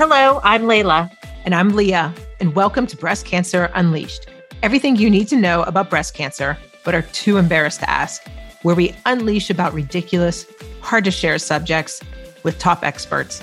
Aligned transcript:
Hello, 0.00 0.40
I'm 0.42 0.62
Layla. 0.62 1.14
And 1.44 1.54
I'm 1.54 1.76
Leah, 1.76 2.14
and 2.40 2.54
welcome 2.54 2.86
to 2.86 2.96
Breast 2.96 3.26
Cancer 3.26 3.70
Unleashed. 3.74 4.28
Everything 4.62 4.96
you 4.96 5.10
need 5.10 5.28
to 5.28 5.36
know 5.36 5.62
about 5.64 5.90
breast 5.90 6.14
cancer, 6.14 6.56
but 6.86 6.94
are 6.94 7.02
too 7.02 7.36
embarrassed 7.36 7.80
to 7.80 7.90
ask, 7.90 8.26
where 8.62 8.74
we 8.74 8.94
unleash 9.04 9.50
about 9.50 9.74
ridiculous, 9.74 10.46
hard 10.80 11.04
to 11.04 11.10
share 11.10 11.38
subjects 11.38 12.00
with 12.44 12.58
top 12.58 12.82
experts, 12.82 13.42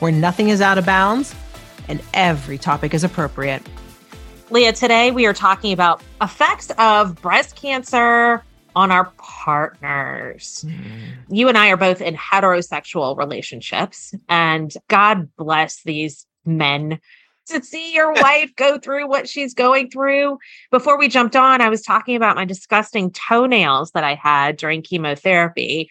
where 0.00 0.10
nothing 0.10 0.48
is 0.48 0.60
out 0.60 0.76
of 0.76 0.84
bounds 0.84 1.36
and 1.86 2.02
every 2.14 2.58
topic 2.58 2.94
is 2.94 3.04
appropriate. 3.04 3.62
Leah, 4.50 4.72
today 4.72 5.12
we 5.12 5.24
are 5.26 5.32
talking 5.32 5.72
about 5.72 6.02
effects 6.20 6.72
of 6.78 7.14
breast 7.22 7.54
cancer 7.54 8.42
on 8.74 8.90
our 8.90 9.12
partners. 9.18 10.64
Mm. 10.66 11.14
You 11.28 11.48
and 11.48 11.58
I 11.58 11.70
are 11.70 11.76
both 11.76 12.00
in 12.00 12.14
heterosexual 12.14 13.16
relationships, 13.16 14.14
and 14.28 14.72
God 14.88 15.28
bless 15.36 15.82
these 15.82 16.26
men 16.44 16.98
to 17.48 17.62
see 17.62 17.94
your 17.94 18.12
wife 18.22 18.54
go 18.56 18.78
through 18.78 19.08
what 19.08 19.28
she's 19.28 19.54
going 19.54 19.90
through. 19.90 20.38
Before 20.70 20.98
we 20.98 21.08
jumped 21.08 21.36
on, 21.36 21.60
I 21.60 21.68
was 21.68 21.82
talking 21.82 22.16
about 22.16 22.36
my 22.36 22.44
disgusting 22.44 23.10
toenails 23.10 23.92
that 23.92 24.04
I 24.04 24.14
had 24.14 24.56
during 24.56 24.82
chemotherapy. 24.82 25.90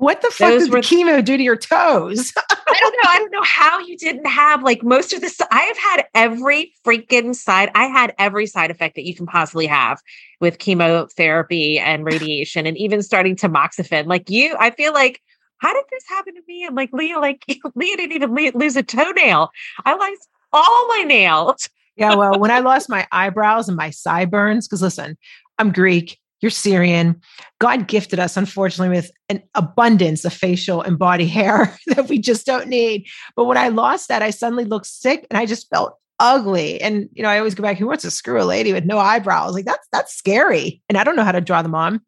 What 0.00 0.22
the 0.22 0.30
fuck 0.30 0.48
Those 0.48 0.64
did 0.64 0.72
the 0.72 0.78
chemo 0.78 1.22
do 1.22 1.36
to 1.36 1.42
your 1.42 1.58
toes? 1.58 2.32
I 2.38 2.78
don't 2.80 2.92
know. 3.04 3.10
I 3.10 3.18
don't 3.18 3.32
know 3.32 3.42
how 3.42 3.80
you 3.80 3.98
didn't 3.98 4.24
have 4.24 4.62
like 4.62 4.82
most 4.82 5.12
of 5.12 5.20
this. 5.20 5.38
I 5.50 5.60
have 5.60 5.76
had 5.76 6.06
every 6.14 6.72
freaking 6.86 7.34
side. 7.34 7.70
I 7.74 7.84
had 7.84 8.14
every 8.18 8.46
side 8.46 8.70
effect 8.70 8.94
that 8.94 9.04
you 9.04 9.14
can 9.14 9.26
possibly 9.26 9.66
have 9.66 10.00
with 10.40 10.58
chemotherapy 10.58 11.78
and 11.78 12.02
radiation, 12.06 12.64
and 12.64 12.78
even 12.78 13.02
starting 13.02 13.36
tamoxifen. 13.36 14.06
Like 14.06 14.30
you, 14.30 14.56
I 14.58 14.70
feel 14.70 14.94
like 14.94 15.20
how 15.58 15.74
did 15.74 15.84
this 15.90 16.04
happen 16.08 16.34
to 16.34 16.40
me? 16.48 16.64
And 16.64 16.74
like 16.74 16.94
Leah, 16.94 17.18
like 17.18 17.44
Leah 17.74 17.98
didn't 17.98 18.16
even 18.16 18.58
lose 18.58 18.76
a 18.76 18.82
toenail. 18.82 19.50
I 19.84 19.94
lost 19.94 20.28
all 20.50 20.88
my 20.88 21.02
nails. 21.06 21.68
yeah, 21.96 22.14
well, 22.14 22.38
when 22.38 22.50
I 22.50 22.58
lost 22.60 22.88
my 22.88 23.06
eyebrows 23.12 23.68
and 23.68 23.76
my 23.76 23.90
sideburns, 23.90 24.66
because 24.66 24.80
listen, 24.80 25.18
I'm 25.58 25.72
Greek 25.72 26.18
you're 26.40 26.50
Syrian. 26.50 27.20
God 27.58 27.86
gifted 27.86 28.18
us, 28.18 28.36
unfortunately, 28.36 28.94
with 28.96 29.10
an 29.28 29.42
abundance 29.54 30.24
of 30.24 30.32
facial 30.32 30.80
and 30.82 30.98
body 30.98 31.26
hair 31.26 31.76
that 31.88 32.08
we 32.08 32.18
just 32.18 32.46
don't 32.46 32.68
need. 32.68 33.06
But 33.36 33.44
when 33.44 33.58
I 33.58 33.68
lost 33.68 34.08
that, 34.08 34.22
I 34.22 34.30
suddenly 34.30 34.64
looked 34.64 34.86
sick 34.86 35.26
and 35.30 35.38
I 35.38 35.46
just 35.46 35.68
felt 35.68 35.96
ugly. 36.18 36.80
And 36.80 37.08
you 37.12 37.22
know, 37.22 37.28
I 37.28 37.38
always 37.38 37.54
go 37.54 37.62
back, 37.62 37.78
who 37.78 37.86
wants 37.86 38.04
to 38.04 38.10
screw 38.10 38.40
a 38.40 38.44
lady 38.44 38.72
with 38.72 38.84
no 38.84 38.98
eyebrows? 38.98 39.54
Like 39.54 39.64
that's 39.64 39.86
that's 39.92 40.14
scary. 40.14 40.82
And 40.88 40.96
I 40.96 41.04
don't 41.04 41.16
know 41.16 41.24
how 41.24 41.32
to 41.32 41.40
draw 41.40 41.62
them 41.62 41.74
on. 41.74 42.00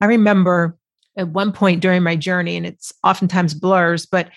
I 0.00 0.06
remember 0.06 0.76
at 1.16 1.28
one 1.28 1.52
point 1.52 1.80
during 1.80 2.02
my 2.02 2.16
journey, 2.16 2.56
and 2.56 2.66
it's 2.66 2.92
oftentimes 3.04 3.54
blurs, 3.54 4.06
but 4.06 4.30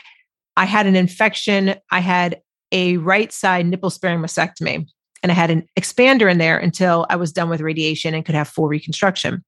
I 0.55 0.66
had 0.66 0.86
an 0.86 0.95
infection. 0.95 1.75
I 1.92 1.99
had 1.99 2.42
a 2.71 2.97
right 2.97 3.31
side 3.31 3.66
nipple 3.66 3.89
sparing 3.89 4.19
mastectomy 4.19 4.88
and 5.23 5.31
I 5.31 5.35
had 5.35 5.49
an 5.49 5.67
expander 5.79 6.31
in 6.31 6.37
there 6.37 6.57
until 6.57 7.05
I 7.09 7.15
was 7.15 7.31
done 7.31 7.49
with 7.49 7.61
radiation 7.61 8.13
and 8.13 8.25
could 8.25 8.35
have 8.35 8.47
full 8.47 8.67
reconstruction. 8.67 9.43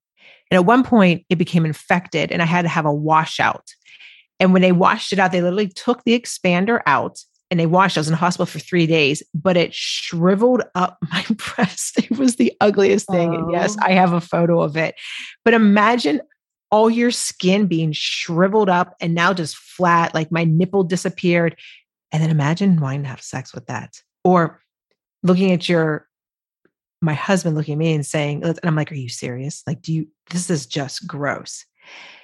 And 0.51 0.57
at 0.57 0.65
one 0.65 0.83
point, 0.83 1.25
it 1.29 1.35
became 1.35 1.65
infected 1.65 2.31
and 2.31 2.41
I 2.41 2.45
had 2.45 2.63
to 2.63 2.69
have 2.69 2.85
a 2.85 2.93
washout. 2.93 3.73
And 4.39 4.53
when 4.53 4.61
they 4.61 4.71
washed 4.71 5.13
it 5.13 5.19
out, 5.19 5.31
they 5.31 5.41
literally 5.41 5.67
took 5.67 6.03
the 6.03 6.19
expander 6.19 6.81
out 6.85 7.19
and 7.51 7.59
they 7.59 7.65
washed. 7.65 7.97
I 7.97 8.01
was 8.01 8.07
in 8.07 8.13
the 8.13 8.17
hospital 8.17 8.45
for 8.45 8.59
three 8.59 8.85
days, 8.85 9.23
but 9.33 9.57
it 9.57 9.73
shriveled 9.73 10.63
up 10.75 10.97
my 11.11 11.25
breast. 11.55 11.97
It 11.97 12.17
was 12.17 12.35
the 12.35 12.53
ugliest 12.61 13.07
thing. 13.07 13.31
Oh. 13.31 13.37
And 13.37 13.51
yes, 13.51 13.75
oh. 13.79 13.85
I 13.85 13.91
have 13.93 14.13
a 14.13 14.21
photo 14.21 14.61
of 14.61 14.77
it. 14.77 14.95
But 15.43 15.53
imagine 15.53 16.21
all 16.71 16.89
your 16.89 17.11
skin 17.11 17.65
being 17.65 17.91
shriveled 17.91 18.69
up 18.69 18.95
and 19.01 19.15
now 19.15 19.33
just 19.33 19.57
flat, 19.57 20.13
like 20.13 20.31
my 20.31 20.43
nipple 20.43 20.83
disappeared. 20.83 21.55
And 22.11 22.21
then 22.21 22.29
imagine 22.29 22.79
wanting 22.79 23.03
to 23.03 23.09
have 23.09 23.21
sex 23.21 23.53
with 23.53 23.65
that. 23.67 24.01
Or 24.23 24.61
looking 25.23 25.51
at 25.51 25.67
your 25.67 26.07
my 27.01 27.13
husband 27.13 27.55
looking 27.55 27.73
at 27.73 27.77
me 27.77 27.93
and 27.93 28.05
saying 28.05 28.43
and 28.43 28.59
i'm 28.63 28.75
like 28.75 28.91
are 28.91 28.95
you 28.95 29.09
serious? 29.09 29.63
Like 29.65 29.81
do 29.81 29.93
you 29.93 30.07
this 30.31 30.49
is 30.49 30.65
just 30.65 31.07
gross. 31.07 31.65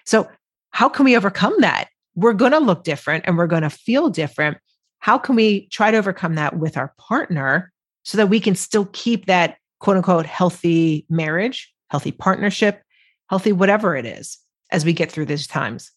So 0.06 0.30
how 0.72 0.90
can 0.90 1.06
we 1.06 1.16
overcome 1.16 1.56
that? 1.60 1.88
We're 2.16 2.34
going 2.34 2.52
to 2.52 2.60
look 2.60 2.84
different 2.84 3.26
and 3.26 3.38
we're 3.38 3.48
going 3.48 3.64
to 3.64 3.70
feel 3.70 4.10
different. 4.10 4.58
How 5.00 5.18
can 5.18 5.36
we 5.36 5.68
try 5.68 5.92
to 5.92 5.98
overcome 5.98 6.36
that 6.36 6.58
with 6.58 6.78
our 6.78 6.94
partner 6.98 7.72
so 8.04 8.18
that 8.18 8.28
we 8.28 8.40
can 8.40 8.56
still 8.56 8.88
keep 8.94 9.26
that 9.26 9.58
quote 9.80 9.98
unquote 9.98 10.26
healthy 10.26 11.06
marriage 11.10 11.74
healthy 11.90 12.12
partnership 12.12 12.82
healthy 13.30 13.52
whatever 13.52 13.96
it 13.96 14.06
is 14.06 14.38
as 14.72 14.86
we 14.86 14.94
get 14.94 15.12
through 15.12 15.26
these 15.26 15.48
times 15.48 15.92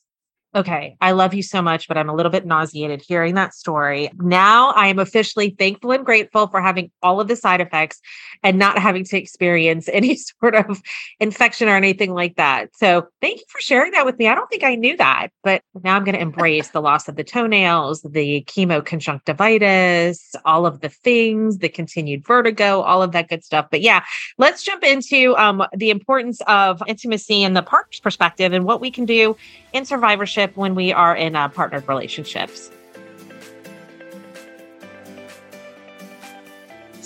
Okay, 0.54 0.96
I 1.02 1.12
love 1.12 1.34
you 1.34 1.42
so 1.42 1.60
much, 1.60 1.88
but 1.88 1.98
I'm 1.98 2.08
a 2.08 2.14
little 2.14 2.32
bit 2.32 2.46
nauseated 2.46 3.02
hearing 3.06 3.34
that 3.34 3.52
story. 3.52 4.10
Now 4.16 4.70
I 4.70 4.88
am 4.88 4.98
officially 4.98 5.50
thankful 5.50 5.92
and 5.92 6.06
grateful 6.06 6.46
for 6.46 6.62
having 6.62 6.90
all 7.02 7.20
of 7.20 7.28
the 7.28 7.36
side 7.36 7.60
effects 7.60 8.00
and 8.42 8.58
not 8.58 8.78
having 8.78 9.04
to 9.04 9.18
experience 9.18 9.88
any 9.92 10.16
sort 10.16 10.54
of 10.54 10.80
infection 11.20 11.68
or 11.68 11.76
anything 11.76 12.14
like 12.14 12.36
that. 12.36 12.70
So 12.74 13.08
thank 13.20 13.40
you 13.40 13.44
for 13.48 13.60
sharing 13.60 13.92
that 13.92 14.06
with 14.06 14.18
me. 14.18 14.26
I 14.26 14.34
don't 14.34 14.48
think 14.48 14.64
I 14.64 14.74
knew 14.74 14.96
that, 14.96 15.28
but 15.44 15.60
now 15.84 15.96
I'm 15.96 16.04
going 16.04 16.14
to 16.14 16.20
embrace 16.20 16.68
the 16.70 16.80
loss 16.80 17.08
of 17.08 17.16
the 17.16 17.24
toenails, 17.24 18.00
the 18.00 18.42
chemo 18.48 18.82
conjunctivitis, 18.84 20.34
all 20.46 20.64
of 20.64 20.80
the 20.80 20.88
things, 20.88 21.58
the 21.58 21.68
continued 21.68 22.26
vertigo, 22.26 22.80
all 22.80 23.02
of 23.02 23.12
that 23.12 23.28
good 23.28 23.44
stuff. 23.44 23.66
But 23.70 23.82
yeah, 23.82 24.02
let's 24.38 24.62
jump 24.62 24.82
into 24.82 25.36
um, 25.36 25.62
the 25.76 25.90
importance 25.90 26.40
of 26.46 26.82
intimacy 26.86 27.42
and 27.44 27.54
the 27.54 27.62
partner's 27.62 28.00
perspective 28.00 28.54
and 28.54 28.64
what 28.64 28.80
we 28.80 28.90
can 28.90 29.04
do 29.04 29.36
in 29.74 29.84
survivorship 29.84 30.37
when 30.56 30.74
we 30.74 30.92
are 30.92 31.14
in 31.16 31.36
uh, 31.36 31.48
partnered 31.48 31.88
relationships. 31.88 32.70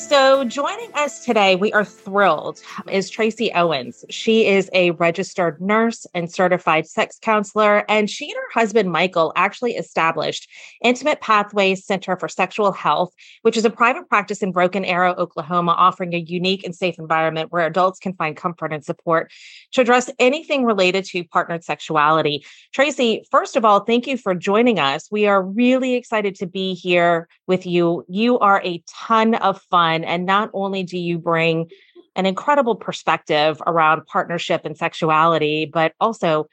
So, 0.09 0.45
joining 0.45 0.93
us 0.95 1.25
today, 1.25 1.55
we 1.55 1.73
are 1.73 1.85
thrilled, 1.85 2.61
is 2.91 3.11
Traci 3.11 3.51
Owens. 3.55 4.05
She 4.11 4.47
is 4.47 4.69
a 4.75 4.91
registered 4.91 5.61
nurse 5.61 6.07
and 6.13 6.31
certified 6.31 6.87
sex 6.87 7.19
counselor, 7.23 7.85
and 7.89 8.11
she 8.11 8.27
and 8.29 8.37
her 8.37 8.61
husband, 8.61 8.91
Michael, 8.91 9.33
actually 9.37 9.77
established 9.77 10.51
Intimate 10.83 11.21
Pathways 11.21 11.87
Center 11.87 12.17
for 12.17 12.29
Sexual 12.29 12.73
Health, 12.73 13.15
which 13.43 13.57
is 13.57 13.65
a 13.65 13.71
private 13.71 14.09
practice 14.09 14.43
in 14.43 14.51
Broken 14.53 14.85
Arrow, 14.85 15.15
Oklahoma, 15.15 15.73
offering 15.73 16.15
a 16.15 16.19
unique 16.19 16.65
and 16.65 16.75
safe 16.75 16.99
environment 16.99 17.53
where 17.53 17.65
adults 17.65 18.01
can 18.01 18.13
find 18.13 18.37
comfort 18.37 18.73
and 18.73 18.85
support 18.85 19.31
to 19.71 19.81
address 19.81 20.11
anything 20.19 20.65
related 20.65 21.05
to 21.07 21.25
partnered 21.25 21.65
sexuality. 21.65 22.45
Traci, 22.77 23.23
first 23.31 23.57
of 23.57 23.65
all, 23.65 23.81
thank 23.81 24.07
you 24.09 24.19
for 24.19 24.35
joining 24.35 24.79
us. 24.79 25.09
We 25.11 25.27
are 25.27 25.43
really 25.43 25.95
excited 25.95 26.35
to 26.37 26.47
be 26.47 26.75
here 26.75 27.29
with 27.47 27.67
you. 27.67 28.05
You 28.09 28.39
are 28.41 28.61
a 28.65 28.83
ton 28.89 29.37
of 29.37 29.63
fun 29.71 29.92
and 29.93 30.27
not 30.27 30.51
only 30.53 30.83
do 30.83 30.99
you 30.99 31.19
bring 31.19 31.71
an 32.17 32.27
incredible 32.27 32.75
perspective 32.75 33.63
around 33.67 34.07
partnership 34.07 34.63
and 34.65 34.77
sexuality, 34.77 35.71
but 35.73 35.93
also 36.01 36.47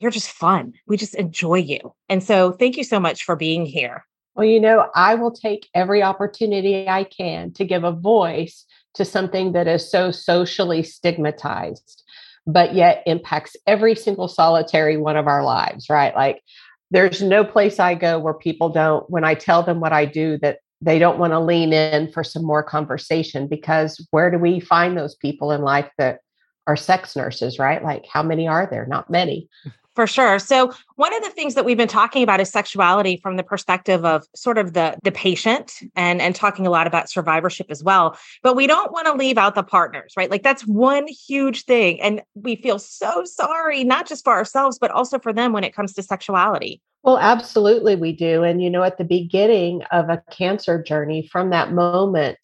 you're 0.00 0.10
just 0.10 0.30
fun. 0.30 0.74
We 0.86 0.96
just 0.96 1.14
enjoy 1.14 1.56
you. 1.56 1.94
And 2.08 2.22
so 2.22 2.52
thank 2.52 2.76
you 2.76 2.84
so 2.84 3.00
much 3.00 3.24
for 3.24 3.36
being 3.36 3.64
here. 3.64 4.04
Well, 4.34 4.46
you 4.46 4.60
know, 4.60 4.90
I 4.94 5.14
will 5.14 5.30
take 5.30 5.68
every 5.74 6.02
opportunity 6.02 6.86
I 6.86 7.04
can 7.04 7.52
to 7.54 7.64
give 7.64 7.84
a 7.84 7.92
voice 7.92 8.66
to 8.94 9.04
something 9.04 9.52
that 9.52 9.66
is 9.66 9.90
so 9.90 10.10
socially 10.10 10.82
stigmatized, 10.82 12.02
but 12.46 12.74
yet 12.74 13.02
impacts 13.06 13.56
every 13.66 13.94
single 13.94 14.28
solitary 14.28 14.98
one 14.98 15.16
of 15.16 15.26
our 15.26 15.42
lives, 15.42 15.88
right? 15.88 16.14
Like, 16.14 16.42
there's 16.90 17.22
no 17.22 17.44
place 17.44 17.80
I 17.80 17.94
go 17.94 18.18
where 18.18 18.34
people 18.34 18.68
don't, 18.68 19.08
when 19.10 19.24
I 19.24 19.34
tell 19.34 19.62
them 19.62 19.80
what 19.80 19.92
I 19.92 20.04
do, 20.04 20.38
that 20.42 20.58
they 20.80 20.98
don't 20.98 21.18
want 21.18 21.32
to 21.32 21.40
lean 21.40 21.72
in 21.72 22.12
for 22.12 22.22
some 22.22 22.44
more 22.44 22.62
conversation 22.62 23.46
because 23.48 24.04
where 24.10 24.30
do 24.30 24.38
we 24.38 24.60
find 24.60 24.96
those 24.96 25.14
people 25.14 25.50
in 25.50 25.62
life 25.62 25.90
that 25.98 26.20
are 26.66 26.76
sex 26.76 27.16
nurses, 27.16 27.58
right? 27.58 27.82
Like, 27.82 28.04
how 28.12 28.22
many 28.22 28.46
are 28.48 28.66
there? 28.70 28.86
Not 28.86 29.08
many. 29.08 29.48
For 29.96 30.06
sure. 30.06 30.38
So 30.38 30.74
one 30.96 31.14
of 31.14 31.22
the 31.22 31.30
things 31.30 31.54
that 31.54 31.64
we've 31.64 31.76
been 31.76 31.88
talking 31.88 32.22
about 32.22 32.38
is 32.38 32.50
sexuality 32.50 33.18
from 33.22 33.36
the 33.36 33.42
perspective 33.42 34.04
of 34.04 34.26
sort 34.34 34.58
of 34.58 34.74
the 34.74 34.98
the 35.02 35.10
patient 35.10 35.72
and 35.96 36.20
and 36.20 36.34
talking 36.34 36.66
a 36.66 36.70
lot 36.70 36.86
about 36.86 37.08
survivorship 37.08 37.68
as 37.70 37.82
well. 37.82 38.18
But 38.42 38.56
we 38.56 38.66
don't 38.66 38.92
want 38.92 39.06
to 39.06 39.14
leave 39.14 39.38
out 39.38 39.54
the 39.54 39.62
partners, 39.62 40.12
right? 40.14 40.30
Like 40.30 40.42
that's 40.42 40.66
one 40.66 41.06
huge 41.08 41.64
thing 41.64 41.98
and 42.02 42.20
we 42.34 42.56
feel 42.56 42.78
so 42.78 43.24
sorry 43.24 43.84
not 43.84 44.06
just 44.06 44.22
for 44.22 44.34
ourselves 44.34 44.78
but 44.78 44.90
also 44.90 45.18
for 45.18 45.32
them 45.32 45.54
when 45.54 45.64
it 45.64 45.74
comes 45.74 45.94
to 45.94 46.02
sexuality. 46.02 46.82
Well, 47.06 47.18
absolutely, 47.18 47.94
we 47.94 48.10
do. 48.10 48.42
And, 48.42 48.60
you 48.60 48.68
know, 48.68 48.82
at 48.82 48.98
the 48.98 49.04
beginning 49.04 49.84
of 49.92 50.08
a 50.08 50.24
cancer 50.32 50.82
journey, 50.82 51.28
from 51.30 51.50
that 51.50 51.70
moment 51.72 52.38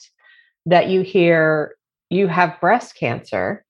that 0.67 0.89
you 0.89 1.01
hear 1.01 1.75
you 2.11 2.29
have 2.29 2.61
breast 2.61 2.95
cancer 2.95 3.65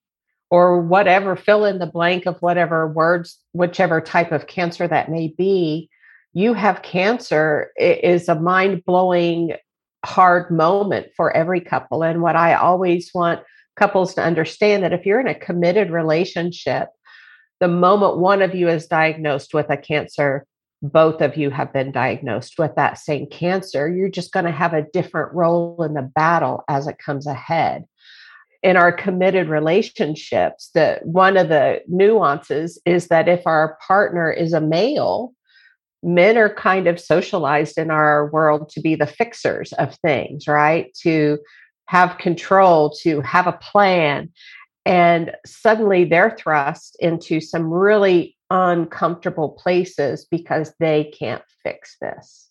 or 0.51 0.83
whatever, 0.83 1.35
fill 1.35 1.65
in 1.65 1.79
the 1.79 1.87
blank 1.87 2.27
of 2.27 2.37
whatever 2.43 2.87
words, 2.87 3.39
whichever 3.53 4.03
type 4.03 4.33
of 4.33 4.49
cancer 4.49 4.87
that 4.87 5.11
may 5.11 5.29
be, 5.29 5.89
you 6.35 6.53
have 6.53 6.83
cancer 6.83 7.71
it 7.77 8.05
is 8.05 8.29
a 8.29 8.35
mind 8.35 8.85
blowing, 8.85 9.55
hard 10.05 10.51
moment 10.51 11.07
for 11.17 11.35
every 11.35 11.63
couple. 11.63 12.03
And 12.03 12.21
what 12.21 12.37
I 12.37 12.53
always 12.53 13.11
want 13.15 13.41
couples 13.77 14.15
to 14.17 14.23
understand 14.23 14.83
that 14.85 14.93
if 14.93 15.07
you're 15.07 15.21
in 15.21 15.27
a 15.27 15.35
committed 15.35 15.91
relationship, 15.91 16.89
the 17.61 17.69
moment 17.69 18.19
one 18.19 18.43
of 18.43 18.55
you 18.55 18.69
is 18.69 18.87
diagnosed 18.87 19.55
with 19.55 19.71
a 19.71 19.79
cancer, 19.79 20.45
both 20.83 21.21
of 21.21 21.37
you 21.37 21.51
have 21.51 21.73
been 21.73 21.93
diagnosed 21.93 22.59
with 22.59 22.75
that 22.75 22.99
same 22.99 23.27
cancer. 23.27 23.89
You're 23.89 24.09
just 24.09 24.33
going 24.33 24.47
to 24.47 24.53
have 24.53 24.75
a 24.75 24.87
different 24.93 25.33
role 25.33 25.83
in 25.85 25.95
the 25.95 26.03
battle 26.03 26.65
as 26.69 26.89
it 26.89 26.99
comes 26.99 27.27
ahead. 27.27 27.85
In 28.65 28.77
our 28.77 28.93
committed 28.93 29.49
relationships, 29.49 30.71
that 30.75 31.07
one 31.07 31.37
of 31.37 31.49
the 31.49 31.83
nuances 31.87 32.81
is 32.85 33.09
that 33.09 33.29
if 33.29 33.47
our 33.47 33.79
partner 33.87 34.31
is 34.31 34.53
a 34.53 34.61
male, 34.61 35.33
men 36.03 36.37
are 36.37 36.53
kind 36.53 36.89
of 36.89 37.01
socialized 37.01 37.79
in 37.79 37.91
our 37.91 38.29
world 38.31 38.69
to 38.71 38.81
be 38.81 38.97
the 38.97 39.07
fixers 39.07 39.73
of 39.75 39.95
things, 39.97 40.49
right? 40.49 40.93
To 41.03 41.39
have 41.87 42.19
control, 42.19 42.91
to 43.03 43.21
have 43.21 43.47
a 43.47 43.53
plan. 43.53 44.33
And 44.85 45.33
suddenly 45.47 46.05
they're 46.05 46.37
thrust 46.37 46.97
into 46.99 47.41
some 47.41 47.73
really 47.73 48.37
uncomfortable 48.53 49.49
places 49.49 50.27
because 50.31 50.75
they 50.79 51.05
can't 51.05 51.43
fix 51.63 51.97
this. 52.01 52.51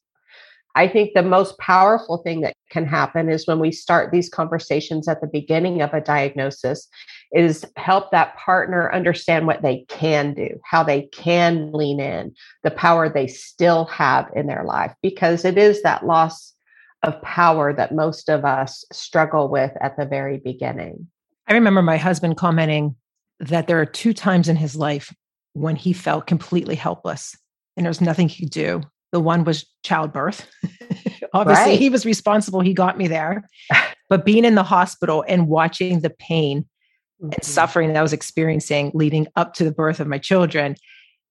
I 0.73 0.87
think 0.87 1.13
the 1.13 1.21
most 1.21 1.59
powerful 1.59 2.17
thing 2.19 2.41
that 2.41 2.55
can 2.71 2.87
happen 2.87 3.29
is 3.29 3.45
when 3.45 3.59
we 3.59 3.71
start 3.71 4.11
these 4.11 4.29
conversations 4.29 5.07
at 5.07 5.21
the 5.21 5.27
beginning 5.27 5.81
of 5.81 5.93
a 5.93 6.01
diagnosis 6.01 6.87
is 7.33 7.65
help 7.75 8.09
that 8.11 8.35
partner 8.37 8.91
understand 8.91 9.45
what 9.45 9.61
they 9.61 9.85
can 9.89 10.33
do, 10.33 10.59
how 10.63 10.81
they 10.81 11.03
can 11.11 11.71
lean 11.71 11.99
in, 11.99 12.33
the 12.63 12.71
power 12.71 13.09
they 13.09 13.27
still 13.27 13.85
have 13.85 14.29
in 14.35 14.47
their 14.47 14.63
life 14.63 14.93
because 15.03 15.45
it 15.45 15.57
is 15.57 15.83
that 15.83 16.05
loss 16.05 16.53
of 17.03 17.21
power 17.21 17.73
that 17.73 17.93
most 17.93 18.29
of 18.29 18.43
us 18.45 18.85
struggle 18.91 19.49
with 19.49 19.71
at 19.81 19.97
the 19.97 20.05
very 20.05 20.37
beginning. 20.37 21.07
I 21.47 21.53
remember 21.53 21.81
my 21.81 21.97
husband 21.97 22.37
commenting 22.37 22.95
that 23.39 23.67
there 23.67 23.79
are 23.81 23.85
two 23.85 24.13
times 24.13 24.47
in 24.47 24.55
his 24.55 24.75
life 24.75 25.13
when 25.53 25.75
he 25.75 25.93
felt 25.93 26.27
completely 26.27 26.75
helpless 26.75 27.35
and 27.75 27.85
there's 27.85 28.01
nothing 28.01 28.29
he 28.29 28.45
could 28.45 28.51
do. 28.51 28.81
The 29.11 29.19
one 29.19 29.43
was 29.43 29.65
childbirth. 29.83 30.47
Obviously, 31.33 31.71
right. 31.71 31.79
he 31.79 31.89
was 31.89 32.05
responsible. 32.05 32.61
He 32.61 32.73
got 32.73 32.97
me 32.97 33.07
there. 33.07 33.47
But 34.09 34.25
being 34.25 34.43
in 34.43 34.55
the 34.55 34.63
hospital 34.63 35.23
and 35.25 35.47
watching 35.47 36.01
the 36.01 36.09
pain 36.09 36.63
mm-hmm. 37.23 37.31
and 37.31 37.43
suffering 37.45 37.87
that 37.87 37.95
I 37.97 38.01
was 38.01 38.11
experiencing 38.11 38.91
leading 38.93 39.25
up 39.37 39.53
to 39.53 39.63
the 39.63 39.71
birth 39.71 40.01
of 40.01 40.07
my 40.07 40.17
children, 40.17 40.75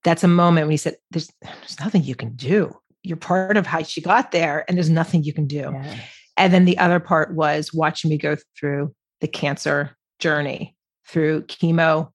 that's 0.02 0.24
a 0.24 0.28
moment 0.28 0.66
when 0.66 0.70
he 0.70 0.76
said, 0.78 0.96
There's, 1.10 1.30
there's 1.42 1.78
nothing 1.78 2.04
you 2.04 2.14
can 2.14 2.34
do. 2.36 2.74
You're 3.02 3.18
part 3.18 3.58
of 3.58 3.66
how 3.66 3.82
she 3.82 4.00
got 4.00 4.32
there, 4.32 4.64
and 4.66 4.78
there's 4.78 4.88
nothing 4.88 5.24
you 5.24 5.34
can 5.34 5.46
do. 5.46 5.70
Yes. 5.74 6.00
And 6.38 6.54
then 6.54 6.64
the 6.64 6.78
other 6.78 7.00
part 7.00 7.34
was 7.34 7.74
watching 7.74 8.08
me 8.08 8.16
go 8.16 8.38
through 8.58 8.94
the 9.20 9.28
cancer 9.28 9.94
journey 10.18 10.74
through 11.06 11.42
chemo, 11.42 12.10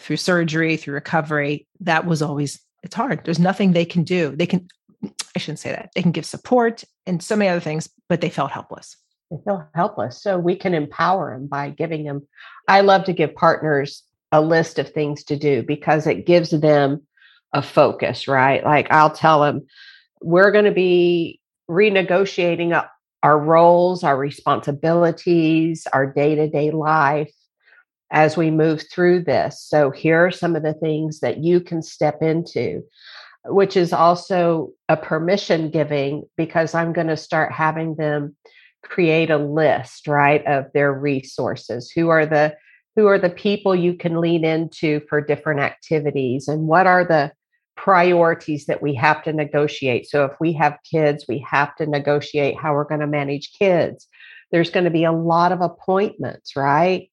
through 0.00 0.16
surgery, 0.16 0.76
through 0.76 0.94
recovery, 0.94 1.66
that 1.80 2.06
was 2.06 2.22
always 2.22 2.60
it's 2.82 2.94
hard. 2.94 3.24
There's 3.24 3.38
nothing 3.38 3.72
they 3.72 3.84
can 3.84 4.04
do. 4.04 4.34
They 4.34 4.46
can 4.46 4.66
I 5.04 5.38
shouldn't 5.38 5.60
say 5.60 5.70
that. 5.70 5.90
They 5.94 6.02
can 6.02 6.12
give 6.12 6.26
support 6.26 6.82
and 7.06 7.22
so 7.22 7.36
many 7.36 7.50
other 7.50 7.60
things, 7.60 7.88
but 8.08 8.20
they 8.20 8.30
felt 8.30 8.50
helpless. 8.50 8.96
They 9.30 9.36
feel 9.44 9.68
helpless. 9.74 10.22
So 10.22 10.38
we 10.38 10.56
can 10.56 10.74
empower 10.74 11.32
them 11.32 11.46
by 11.46 11.70
giving 11.70 12.04
them 12.04 12.26
I 12.66 12.80
love 12.80 13.04
to 13.04 13.12
give 13.12 13.34
partners 13.34 14.02
a 14.32 14.40
list 14.40 14.78
of 14.78 14.90
things 14.90 15.24
to 15.24 15.36
do 15.36 15.62
because 15.62 16.06
it 16.06 16.26
gives 16.26 16.50
them 16.50 17.06
a 17.52 17.62
focus, 17.62 18.26
right? 18.26 18.64
Like 18.64 18.90
I'll 18.90 19.10
tell 19.10 19.42
them 19.42 19.66
we're 20.22 20.52
going 20.52 20.66
to 20.66 20.72
be 20.72 21.40
renegotiating 21.68 22.86
our 23.22 23.38
roles, 23.38 24.02
our 24.02 24.16
responsibilities, 24.16 25.86
our 25.92 26.06
day-to-day 26.06 26.70
life 26.70 27.32
as 28.10 28.36
we 28.36 28.50
move 28.50 28.84
through 28.90 29.24
this. 29.24 29.62
So, 29.62 29.90
here 29.90 30.26
are 30.26 30.30
some 30.30 30.56
of 30.56 30.62
the 30.62 30.74
things 30.74 31.20
that 31.20 31.38
you 31.38 31.60
can 31.60 31.82
step 31.82 32.22
into, 32.22 32.82
which 33.46 33.76
is 33.76 33.92
also 33.92 34.70
a 34.88 34.96
permission 34.96 35.70
giving 35.70 36.24
because 36.36 36.74
I'm 36.74 36.92
going 36.92 37.08
to 37.08 37.16
start 37.16 37.52
having 37.52 37.96
them 37.96 38.36
create 38.82 39.30
a 39.30 39.36
list, 39.36 40.08
right, 40.08 40.44
of 40.46 40.66
their 40.72 40.92
resources. 40.92 41.90
Who 41.90 42.08
are 42.08 42.26
the 42.26 42.56
who 42.96 43.06
are 43.06 43.18
the 43.18 43.30
people 43.30 43.74
you 43.74 43.94
can 43.94 44.20
lean 44.20 44.44
into 44.44 45.00
for 45.08 45.20
different 45.20 45.60
activities 45.60 46.48
and 46.48 46.66
what 46.66 46.86
are 46.86 47.04
the 47.04 47.32
priorities 47.80 48.66
that 48.66 48.82
we 48.82 48.94
have 48.94 49.22
to 49.24 49.32
negotiate. 49.32 50.06
So 50.06 50.26
if 50.26 50.32
we 50.38 50.52
have 50.52 50.78
kids, 50.90 51.24
we 51.26 51.38
have 51.48 51.74
to 51.76 51.86
negotiate 51.86 52.58
how 52.58 52.74
we're 52.74 52.84
going 52.84 53.00
to 53.00 53.06
manage 53.06 53.52
kids. 53.58 54.06
There's 54.52 54.68
going 54.68 54.84
to 54.84 54.90
be 54.90 55.04
a 55.04 55.12
lot 55.12 55.50
of 55.50 55.62
appointments, 55.62 56.56
right? 56.56 57.10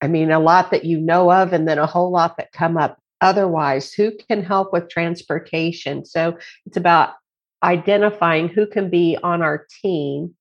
I 0.00 0.08
mean, 0.08 0.30
a 0.30 0.38
lot 0.38 0.70
that 0.70 0.84
you 0.84 0.98
know 0.98 1.32
of, 1.32 1.52
and 1.52 1.66
then 1.66 1.78
a 1.78 1.86
whole 1.86 2.10
lot 2.10 2.36
that 2.36 2.52
come 2.52 2.76
up 2.76 2.98
otherwise. 3.20 3.92
Who 3.92 4.12
can 4.28 4.44
help 4.44 4.72
with 4.72 4.88
transportation? 4.88 6.04
So 6.04 6.38
it's 6.66 6.76
about 6.76 7.14
identifying 7.62 8.48
who 8.48 8.66
can 8.66 8.90
be 8.90 9.18
on 9.22 9.42
our 9.42 9.66
team. 9.82 10.34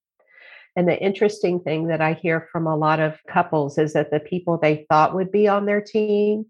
And 0.76 0.88
the 0.88 1.02
interesting 1.02 1.60
thing 1.60 1.88
that 1.88 2.02
I 2.02 2.14
hear 2.14 2.48
from 2.52 2.68
a 2.68 2.78
lot 2.78 3.00
of 3.00 3.18
couples 3.28 3.80
is 3.80 3.94
that 3.94 4.12
the 4.12 4.20
people 4.20 4.58
they 4.58 4.86
thought 4.90 5.16
would 5.16 5.32
be 5.32 5.48
on 5.48 5.66
their 5.66 5.82
team 5.82 6.46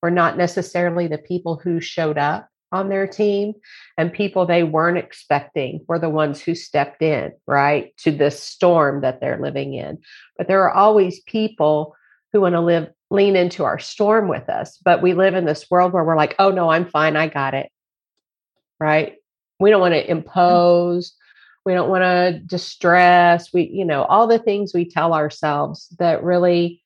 were 0.00 0.10
not 0.10 0.36
necessarily 0.36 1.08
the 1.08 1.18
people 1.18 1.56
who 1.56 1.80
showed 1.80 2.18
up 2.18 2.48
on 2.70 2.88
their 2.88 3.06
team 3.06 3.52
and 3.98 4.12
people 4.12 4.46
they 4.46 4.62
weren't 4.62 4.98
expecting 4.98 5.84
were 5.88 5.98
the 5.98 6.08
ones 6.08 6.40
who 6.40 6.54
stepped 6.54 7.02
in 7.02 7.32
right 7.46 7.94
to 7.98 8.10
this 8.10 8.42
storm 8.42 9.02
that 9.02 9.20
they're 9.20 9.42
living 9.42 9.74
in 9.74 9.98
but 10.38 10.48
there 10.48 10.62
are 10.62 10.72
always 10.72 11.20
people 11.20 11.94
who 12.32 12.40
want 12.40 12.54
to 12.54 12.60
live 12.60 12.88
lean 13.10 13.36
into 13.36 13.64
our 13.64 13.78
storm 13.78 14.28
with 14.28 14.48
us 14.48 14.78
but 14.84 15.02
we 15.02 15.14
live 15.14 15.34
in 15.34 15.44
this 15.44 15.70
world 15.70 15.92
where 15.92 16.04
we're 16.04 16.16
like 16.16 16.34
oh 16.38 16.50
no 16.50 16.70
i'm 16.70 16.86
fine 16.86 17.16
i 17.16 17.28
got 17.28 17.54
it. 17.54 17.70
Right? 18.80 19.14
We 19.60 19.70
don't 19.70 19.80
want 19.80 19.94
to 19.94 20.10
impose 20.10 21.14
we 21.64 21.74
don't 21.74 21.90
want 21.90 22.02
to 22.02 22.40
distress 22.46 23.52
we 23.52 23.68
you 23.72 23.84
know 23.84 24.02
all 24.04 24.26
the 24.26 24.38
things 24.38 24.72
we 24.74 24.88
tell 24.88 25.14
ourselves 25.14 25.88
that 25.98 26.22
really 26.22 26.82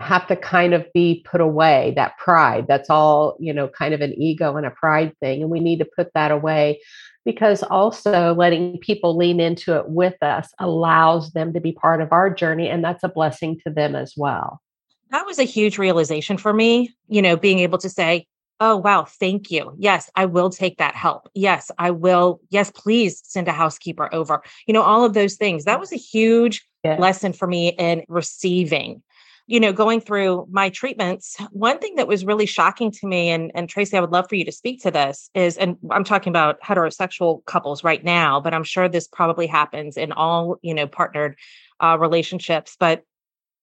have 0.00 0.26
to 0.28 0.36
kind 0.36 0.74
of 0.74 0.86
be 0.92 1.24
put 1.28 1.40
away 1.40 1.92
that 1.96 2.16
pride 2.18 2.66
that's 2.68 2.90
all 2.90 3.36
you 3.40 3.52
know 3.52 3.68
kind 3.68 3.94
of 3.94 4.00
an 4.00 4.14
ego 4.20 4.56
and 4.56 4.66
a 4.66 4.70
pride 4.70 5.12
thing 5.20 5.42
and 5.42 5.50
we 5.50 5.60
need 5.60 5.78
to 5.78 5.88
put 5.96 6.12
that 6.14 6.30
away 6.30 6.80
because 7.24 7.62
also 7.64 8.32
letting 8.34 8.78
people 8.78 9.16
lean 9.16 9.40
into 9.40 9.76
it 9.76 9.88
with 9.88 10.20
us 10.22 10.48
allows 10.60 11.32
them 11.32 11.52
to 11.52 11.60
be 11.60 11.72
part 11.72 12.00
of 12.00 12.12
our 12.12 12.32
journey 12.32 12.68
and 12.68 12.82
that's 12.82 13.04
a 13.04 13.08
blessing 13.08 13.58
to 13.64 13.70
them 13.70 13.96
as 13.96 14.14
well 14.16 14.60
that 15.10 15.26
was 15.26 15.38
a 15.38 15.44
huge 15.44 15.78
realization 15.78 16.36
for 16.36 16.52
me, 16.52 16.94
you 17.08 17.22
know, 17.22 17.36
being 17.36 17.60
able 17.60 17.78
to 17.78 17.88
say, 17.88 18.26
oh, 18.60 18.76
wow, 18.76 19.04
thank 19.04 19.50
you. 19.50 19.72
Yes, 19.78 20.10
I 20.16 20.26
will 20.26 20.50
take 20.50 20.78
that 20.78 20.96
help. 20.96 21.28
Yes, 21.34 21.70
I 21.78 21.92
will. 21.92 22.40
Yes, 22.50 22.70
please 22.74 23.22
send 23.24 23.46
a 23.48 23.52
housekeeper 23.52 24.12
over. 24.12 24.42
You 24.66 24.74
know, 24.74 24.82
all 24.82 25.04
of 25.04 25.14
those 25.14 25.36
things. 25.36 25.64
That 25.64 25.80
was 25.80 25.92
a 25.92 25.96
huge 25.96 26.66
lesson 26.84 27.32
for 27.32 27.46
me 27.46 27.68
in 27.68 28.02
receiving. 28.08 29.02
You 29.46 29.60
know, 29.60 29.72
going 29.72 30.00
through 30.00 30.46
my 30.50 30.68
treatments, 30.68 31.36
one 31.52 31.78
thing 31.78 31.94
that 31.94 32.06
was 32.06 32.24
really 32.24 32.44
shocking 32.44 32.90
to 32.90 33.06
me, 33.06 33.30
and, 33.30 33.50
and 33.54 33.66
Traci, 33.66 33.94
I 33.96 34.00
would 34.00 34.12
love 34.12 34.26
for 34.28 34.34
you 34.34 34.44
to 34.44 34.52
speak 34.52 34.82
to 34.82 34.90
this, 34.90 35.30
is, 35.34 35.56
and 35.56 35.76
I'm 35.90 36.04
talking 36.04 36.30
about 36.30 36.60
heterosexual 36.60 37.42
couples 37.46 37.82
right 37.82 38.04
now, 38.04 38.40
but 38.40 38.52
I'm 38.52 38.64
sure 38.64 38.88
this 38.88 39.08
probably 39.08 39.46
happens 39.46 39.96
in 39.96 40.12
all, 40.12 40.56
you 40.60 40.74
know, 40.74 40.86
partnered 40.86 41.38
uh, 41.80 41.96
relationships. 41.98 42.76
But 42.78 43.04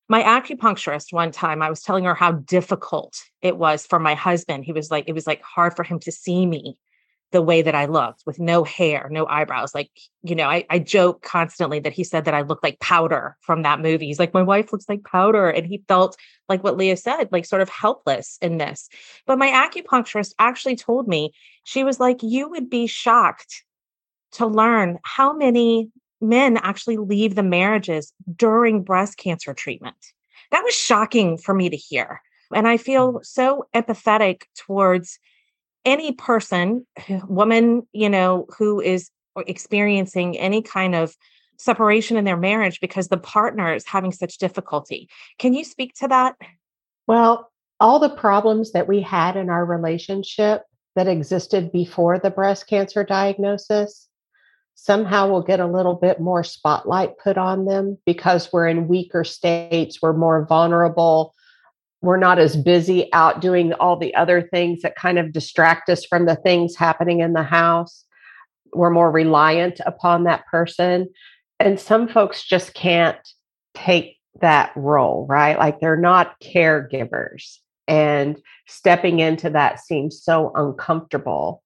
my 0.08 0.22
acupuncturist 0.24 1.12
one 1.12 1.32
time 1.32 1.62
i 1.62 1.70
was 1.70 1.82
telling 1.82 2.04
her 2.06 2.16
how 2.16 2.32
difficult 2.32 3.16
it 3.42 3.58
was 3.58 3.86
for 3.86 4.00
my 4.00 4.16
husband. 4.16 4.66
He 4.66 4.74
was 4.74 4.90
like 4.90 5.06
it 5.08 5.14
was 5.14 5.28
like 5.28 5.42
hard 5.42 5.76
for 5.76 5.84
him 5.84 6.00
to 6.00 6.12
see 6.12 6.46
me 6.46 6.78
the 7.32 7.42
way 7.42 7.62
that 7.62 7.76
i 7.76 7.86
looked 7.86 8.24
with 8.26 8.40
no 8.40 8.64
hair 8.64 9.08
no 9.12 9.26
eyebrows. 9.28 9.76
Like 9.76 9.92
you 10.24 10.36
know 10.36 10.48
I, 10.48 10.66
I 10.70 10.80
joke 10.80 11.22
constantly 11.22 11.80
that 11.80 11.94
he 11.94 12.04
said 12.04 12.26
that 12.26 12.34
i 12.34 12.42
looked 12.42 12.64
like 12.64 12.80
powder 12.80 13.38
from 13.42 13.64
that 13.64 13.82
movie. 13.82 14.08
He's 14.08 14.20
like 14.20 14.34
my 14.34 14.44
wife 14.44 14.72
looks 14.72 14.90
like 14.90 15.04
powder 15.04 15.50
and 15.50 15.66
he 15.66 15.84
felt 15.88 16.18
like 16.50 16.64
what 16.64 16.78
leah 16.78 16.98
said 16.98 17.30
like 17.32 17.46
sort 17.46 17.62
of 17.62 17.70
helpless 17.70 18.38
in 18.42 18.58
this. 18.58 18.90
But 19.26 19.40
my 19.40 19.50
acupuncturist 19.50 20.34
actually 20.40 20.76
told 20.76 21.08
me 21.08 21.34
she 21.64 21.84
was 21.84 22.00
like 22.00 22.24
you 22.24 22.50
would 22.50 22.70
be 22.70 22.88
shocked 22.88 23.64
to 24.34 24.46
learn 24.46 25.00
how 25.04 25.34
many 25.34 25.90
men 26.22 26.58
actually 26.58 26.98
leave 26.98 27.36
the 27.36 27.44
marriages 27.44 28.14
during 28.36 28.84
breast 28.84 29.18
cancer 29.18 29.54
treatment. 29.54 29.96
That 30.52 30.64
was 30.64 30.74
shocking 30.76 31.38
for 31.38 31.54
me 31.54 31.70
to 31.70 31.78
hear. 31.78 32.22
And 32.54 32.68
I 32.68 32.78
feel 32.78 33.20
so 33.24 33.66
empathetic 33.74 34.44
towards 34.56 35.20
any 35.84 36.14
person, 36.14 36.86
woman, 37.28 37.88
you 37.92 38.10
know, 38.10 38.48
who 38.58 38.80
is 38.80 39.10
experiencing 39.48 40.38
any 40.38 40.62
kind 40.62 40.96
of 40.96 41.16
separation 41.58 42.18
in 42.18 42.26
their 42.26 42.38
marriage 42.38 42.80
because 42.82 43.08
the 43.08 43.18
partner 43.18 43.74
is 43.74 43.86
having 43.86 44.12
such 44.12 44.38
difficulty. 44.38 45.10
Can 45.40 45.54
you 45.54 45.64
speak 45.64 45.94
to 45.96 46.08
that? 46.08 46.36
Well, 47.08 47.52
all 47.80 48.00
the 48.00 48.10
problems 48.10 48.72
that 48.72 48.88
we 48.88 49.02
had 49.02 49.36
in 49.36 49.50
our 49.50 49.66
relationship 49.66 50.64
that 50.96 51.08
existed 51.08 51.72
before 51.72 52.20
the 52.20 52.30
breast 52.30 52.68
cancer 52.68 53.04
diagnosis 53.04 54.08
somehow 54.75 55.29
we'll 55.29 55.41
get 55.41 55.60
a 55.60 55.67
little 55.67 55.96
bit 55.96 56.20
more 56.20 56.44
spotlight 56.44 57.17
put 57.17 57.38
on 57.38 57.65
them 57.65 57.98
because 58.05 58.51
we're 58.53 58.67
in 58.67 58.88
weaker 58.88 59.24
states, 59.24 60.01
we're 60.01 60.13
more 60.13 60.46
vulnerable, 60.46 61.34
we're 62.01 62.17
not 62.17 62.38
as 62.38 62.55
busy 62.55 63.12
out 63.13 63.41
doing 63.41 63.74
all 63.74 63.98
the 63.98 64.13
other 64.13 64.41
things 64.41 64.82
that 64.84 64.96
kind 64.96 65.17
of 65.17 65.32
distract 65.32 65.89
us 65.89 66.05
from 66.05 66.25
the 66.25 66.36
things 66.36 66.75
happening 66.75 67.22
in 67.22 67.34
the 67.34 67.44
house. 67.44 68.03
we're 68.74 68.91
more 68.91 69.10
reliant 69.10 69.79
upon 69.86 70.25
that 70.25 70.46
person. 70.48 71.08
And 71.62 71.79
some 71.79 72.10
folks 72.10 72.44
just 72.44 72.74
can't 72.74 73.17
take 73.74 74.17
that 74.41 74.74
role, 74.75 75.25
right? 75.29 75.58
Like 75.58 75.79
they're 75.79 75.96
not 75.96 76.39
caregivers. 76.41 77.58
And 77.88 78.38
stepping 78.67 79.20
into 79.20 79.50
that 79.51 79.79
seems 79.79 80.22
so 80.22 80.51
uncomfortable 80.55 81.63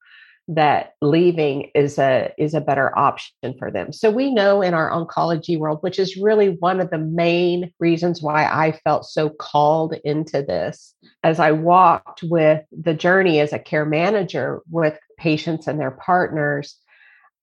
that 0.50 0.94
leaving 1.00 1.70
is 1.76 2.00
a 2.00 2.34
is 2.40 2.56
a 2.56 2.62
better 2.62 2.98
option 2.98 3.54
for 3.60 3.70
them. 3.70 3.94
So 3.94 4.10
we 4.10 4.34
know 4.34 4.64
in 4.64 4.74
our 4.74 4.90
oncology 4.90 5.60
world, 5.60 5.78
which 5.82 6.00
is 6.00 6.18
really 6.18 6.50
one 6.50 6.80
of 6.80 6.90
the 6.90 6.98
main 6.98 7.72
reasons 7.80 8.22
why 8.22 8.46
I 8.46 8.72
felt 8.84 9.06
so 9.06 9.30
called 9.30 9.94
into 10.04 10.42
this, 10.42 10.96
as 11.24 11.40
I 11.40 11.52
walked 11.52 12.24
with 12.24 12.64
the 12.72 12.96
journey 12.96 13.40
as 13.40 13.54
a 13.54 13.60
care 13.60 13.86
manager 13.86 14.62
with 14.72 14.98
patients 15.18 15.68
and 15.68 15.80
their 15.80 15.92
partners, 15.92 16.76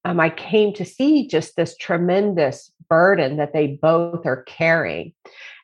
um, 0.04 0.18
I 0.18 0.30
came 0.30 0.74
to 0.74 0.84
see 0.84 1.28
just 1.28 1.54
this 1.54 1.76
tremendous 1.76 2.72
burden 2.88 3.36
that 3.36 3.52
they 3.52 3.78
both 3.80 4.26
are 4.26 4.42
carrying. 4.42 5.12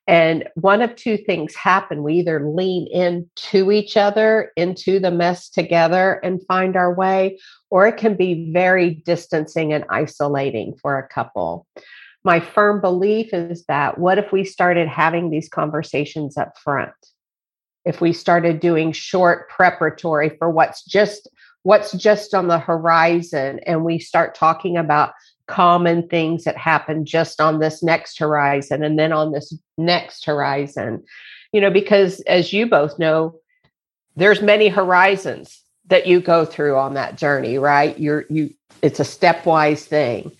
And 0.08 0.48
one 0.56 0.82
of 0.82 0.96
two 0.96 1.16
things 1.16 1.54
happen. 1.54 2.02
We 2.02 2.14
either 2.14 2.48
lean 2.48 2.88
into 2.88 3.70
each 3.70 3.96
other, 3.96 4.50
into 4.56 4.98
the 4.98 5.12
mess 5.12 5.48
together 5.48 6.14
and 6.24 6.44
find 6.46 6.76
our 6.76 6.92
way, 6.92 7.38
or 7.70 7.86
it 7.86 7.96
can 7.96 8.16
be 8.16 8.50
very 8.52 8.90
distancing 8.90 9.72
and 9.72 9.84
isolating 9.90 10.74
for 10.82 10.98
a 10.98 11.06
couple. 11.06 11.66
My 12.24 12.40
firm 12.40 12.80
belief 12.80 13.32
is 13.32 13.64
that 13.66 13.98
what 13.98 14.18
if 14.18 14.32
we 14.32 14.44
started 14.44 14.88
having 14.88 15.30
these 15.30 15.48
conversations 15.48 16.36
up 16.36 16.58
front? 16.58 16.92
If 17.84 18.00
we 18.00 18.12
started 18.12 18.60
doing 18.60 18.92
short 18.92 19.48
preparatory 19.48 20.36
for 20.38 20.50
what's 20.50 20.84
just 20.84 21.28
what's 21.64 21.92
just 21.92 22.34
on 22.34 22.48
the 22.48 22.58
horizon 22.58 23.60
and 23.66 23.84
we 23.84 23.98
start 23.98 24.34
talking 24.34 24.76
about 24.76 25.12
common 25.46 26.08
things 26.08 26.44
that 26.44 26.56
happen 26.56 27.04
just 27.04 27.40
on 27.40 27.58
this 27.58 27.82
next 27.82 28.18
horizon 28.18 28.82
and 28.82 28.98
then 28.98 29.12
on 29.12 29.32
this 29.32 29.54
next 29.76 30.24
horizon. 30.24 31.02
You 31.52 31.60
know 31.60 31.70
because 31.70 32.20
as 32.22 32.52
you 32.52 32.66
both 32.66 32.98
know 32.98 33.38
there's 34.16 34.42
many 34.42 34.68
horizons 34.68 35.62
that 35.86 36.06
you 36.06 36.20
go 36.20 36.44
through 36.44 36.76
on 36.76 36.94
that 36.94 37.16
journey 37.16 37.58
right? 37.58 37.98
You're 37.98 38.24
you 38.30 38.54
it's 38.82 39.00
a 39.00 39.04
stepwise 39.04 39.84
thing. 39.84 40.32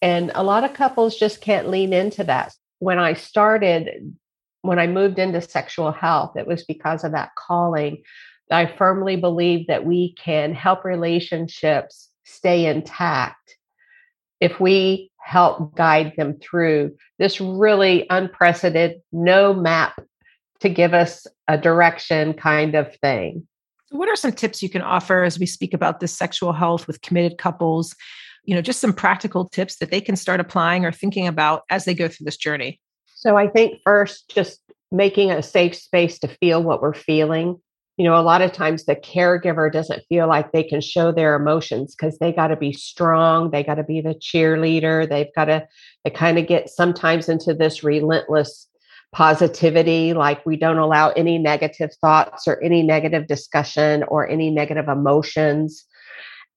And 0.00 0.32
a 0.34 0.42
lot 0.42 0.64
of 0.64 0.74
couples 0.74 1.16
just 1.16 1.40
can't 1.40 1.68
lean 1.68 1.92
into 1.92 2.24
that. 2.24 2.54
When 2.78 2.98
i 2.98 3.14
started 3.14 4.16
when 4.62 4.78
i 4.78 4.86
moved 4.86 5.18
into 5.18 5.40
sexual 5.40 5.92
health 5.92 6.36
it 6.36 6.46
was 6.46 6.64
because 6.64 7.04
of 7.04 7.12
that 7.12 7.34
calling. 7.36 8.02
I 8.50 8.66
firmly 8.66 9.16
believe 9.16 9.68
that 9.68 9.86
we 9.86 10.12
can 10.12 10.54
help 10.54 10.84
relationships 10.84 12.10
stay 12.24 12.66
intact 12.66 13.56
if 14.42 14.58
we 14.58 15.08
help 15.18 15.72
guide 15.76 16.12
them 16.16 16.36
through 16.42 16.92
this 17.20 17.40
really 17.40 18.06
unprecedented, 18.10 19.00
no 19.12 19.54
map 19.54 20.04
to 20.58 20.68
give 20.68 20.92
us 20.94 21.28
a 21.46 21.56
direction 21.56 22.34
kind 22.34 22.74
of 22.74 22.92
thing. 22.96 23.46
So 23.86 23.98
what 23.98 24.08
are 24.08 24.16
some 24.16 24.32
tips 24.32 24.60
you 24.60 24.68
can 24.68 24.82
offer 24.82 25.22
as 25.22 25.38
we 25.38 25.46
speak 25.46 25.72
about 25.72 26.00
this 26.00 26.12
sexual 26.12 26.52
health 26.52 26.88
with 26.88 27.02
committed 27.02 27.38
couples? 27.38 27.94
You 28.44 28.56
know, 28.56 28.62
just 28.62 28.80
some 28.80 28.92
practical 28.92 29.48
tips 29.48 29.76
that 29.76 29.92
they 29.92 30.00
can 30.00 30.16
start 30.16 30.40
applying 30.40 30.84
or 30.84 30.90
thinking 30.90 31.28
about 31.28 31.62
as 31.70 31.84
they 31.84 31.94
go 31.94 32.08
through 32.08 32.24
this 32.24 32.36
journey. 32.36 32.80
So 33.14 33.36
I 33.36 33.46
think 33.46 33.78
first, 33.84 34.28
just 34.28 34.60
making 34.90 35.30
a 35.30 35.40
safe 35.40 35.76
space 35.76 36.18
to 36.18 36.26
feel 36.26 36.60
what 36.64 36.82
we're 36.82 36.94
feeling 36.94 37.60
you 37.96 38.04
know, 38.04 38.18
a 38.18 38.22
lot 38.22 38.42
of 38.42 38.52
times 38.52 38.84
the 38.84 38.96
caregiver 38.96 39.70
doesn't 39.70 40.04
feel 40.08 40.26
like 40.26 40.52
they 40.52 40.64
can 40.64 40.80
show 40.80 41.12
their 41.12 41.34
emotions 41.34 41.94
because 41.94 42.18
they 42.18 42.32
got 42.32 42.48
to 42.48 42.56
be 42.56 42.72
strong. 42.72 43.50
They 43.50 43.62
got 43.62 43.74
to 43.74 43.84
be 43.84 44.00
the 44.00 44.14
cheerleader. 44.14 45.08
They've 45.08 45.32
got 45.36 45.46
to, 45.46 45.66
they 46.04 46.10
kind 46.10 46.38
of 46.38 46.46
get 46.46 46.70
sometimes 46.70 47.28
into 47.28 47.52
this 47.52 47.84
relentless 47.84 48.66
positivity, 49.12 50.14
like 50.14 50.44
we 50.46 50.56
don't 50.56 50.78
allow 50.78 51.10
any 51.10 51.36
negative 51.36 51.90
thoughts 52.00 52.48
or 52.48 52.60
any 52.62 52.82
negative 52.82 53.26
discussion 53.26 54.04
or 54.04 54.26
any 54.26 54.50
negative 54.50 54.88
emotions. 54.88 55.84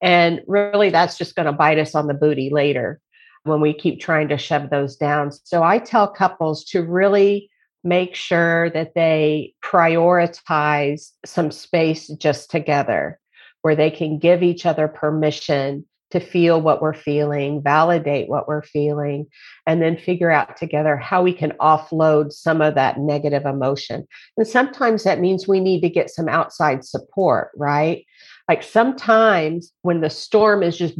And 0.01 0.41
really, 0.47 0.89
that's 0.89 1.17
just 1.17 1.35
going 1.35 1.47
to 1.47 1.51
bite 1.51 1.79
us 1.79 1.95
on 1.95 2.07
the 2.07 2.13
booty 2.13 2.49
later 2.49 3.01
when 3.43 3.59
we 3.59 3.73
keep 3.73 3.99
trying 3.99 4.29
to 4.29 4.37
shove 4.37 4.69
those 4.69 4.95
down. 4.95 5.31
So 5.31 5.63
I 5.63 5.79
tell 5.79 6.07
couples 6.07 6.63
to 6.65 6.81
really 6.81 7.49
make 7.85 8.15
sure 8.15 8.69
that 8.71 8.95
they 8.95 9.53
prioritize 9.63 11.11
some 11.25 11.51
space 11.51 12.07
just 12.07 12.49
together 12.49 13.19
where 13.61 13.75
they 13.75 13.91
can 13.91 14.19
give 14.19 14.43
each 14.43 14.65
other 14.65 14.87
permission 14.87 15.85
to 16.11 16.19
feel 16.19 16.61
what 16.61 16.81
we're 16.81 16.93
feeling, 16.93 17.61
validate 17.61 18.29
what 18.29 18.47
we're 18.47 18.61
feeling, 18.61 19.25
and 19.65 19.81
then 19.81 19.97
figure 19.97 20.31
out 20.31 20.55
together 20.55 20.97
how 20.97 21.21
we 21.21 21.33
can 21.33 21.51
offload 21.59 22.31
some 22.31 22.61
of 22.61 22.75
that 22.75 22.99
negative 22.99 23.45
emotion. 23.45 24.07
And 24.37 24.47
sometimes 24.47 25.03
that 25.03 25.19
means 25.19 25.47
we 25.47 25.59
need 25.59 25.81
to 25.81 25.89
get 25.89 26.09
some 26.09 26.29
outside 26.29 26.85
support, 26.85 27.49
right? 27.55 28.05
Like 28.47 28.63
sometimes 28.63 29.71
when 29.81 30.01
the 30.01 30.09
storm 30.09 30.63
is 30.63 30.77
just 30.77 30.95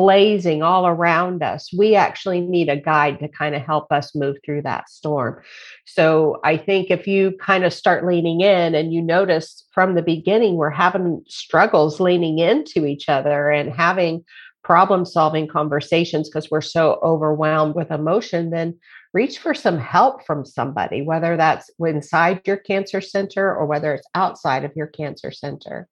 blazing 0.00 0.62
all 0.62 0.86
around 0.86 1.42
us. 1.42 1.70
We 1.76 1.94
actually 1.94 2.40
need 2.40 2.70
a 2.70 2.76
guide 2.80 3.18
to 3.18 3.28
kind 3.28 3.54
of 3.54 3.60
help 3.60 3.92
us 3.92 4.14
move 4.14 4.38
through 4.42 4.62
that 4.62 4.88
storm. 4.88 5.42
So 5.84 6.40
I 6.42 6.56
think 6.56 6.90
if 6.90 7.06
you 7.06 7.32
kind 7.38 7.64
of 7.64 7.74
start 7.74 8.06
leaning 8.06 8.40
in 8.40 8.74
and 8.74 8.94
you 8.94 9.02
notice 9.02 9.66
from 9.74 9.94
the 9.94 10.02
beginning, 10.02 10.56
we're 10.56 10.70
having 10.70 11.22
struggles 11.28 12.00
leaning 12.00 12.38
into 12.38 12.86
each 12.86 13.10
other 13.10 13.50
and 13.50 13.70
having 13.70 14.24
problem 14.64 15.04
solving 15.04 15.46
conversations 15.46 16.30
because 16.30 16.50
we're 16.50 16.62
so 16.62 16.98
overwhelmed 17.02 17.74
with 17.74 17.90
emotion, 17.90 18.48
then 18.48 18.78
reach 19.12 19.38
for 19.38 19.52
some 19.52 19.78
help 19.78 20.24
from 20.24 20.46
somebody, 20.46 21.02
whether 21.02 21.36
that's 21.36 21.70
inside 21.78 22.40
your 22.46 22.56
cancer 22.56 23.02
center 23.02 23.54
or 23.54 23.66
whether 23.66 23.92
it's 23.92 24.08
outside 24.14 24.64
of 24.64 24.72
your 24.74 24.86
cancer 24.86 25.30
center. 25.30 25.86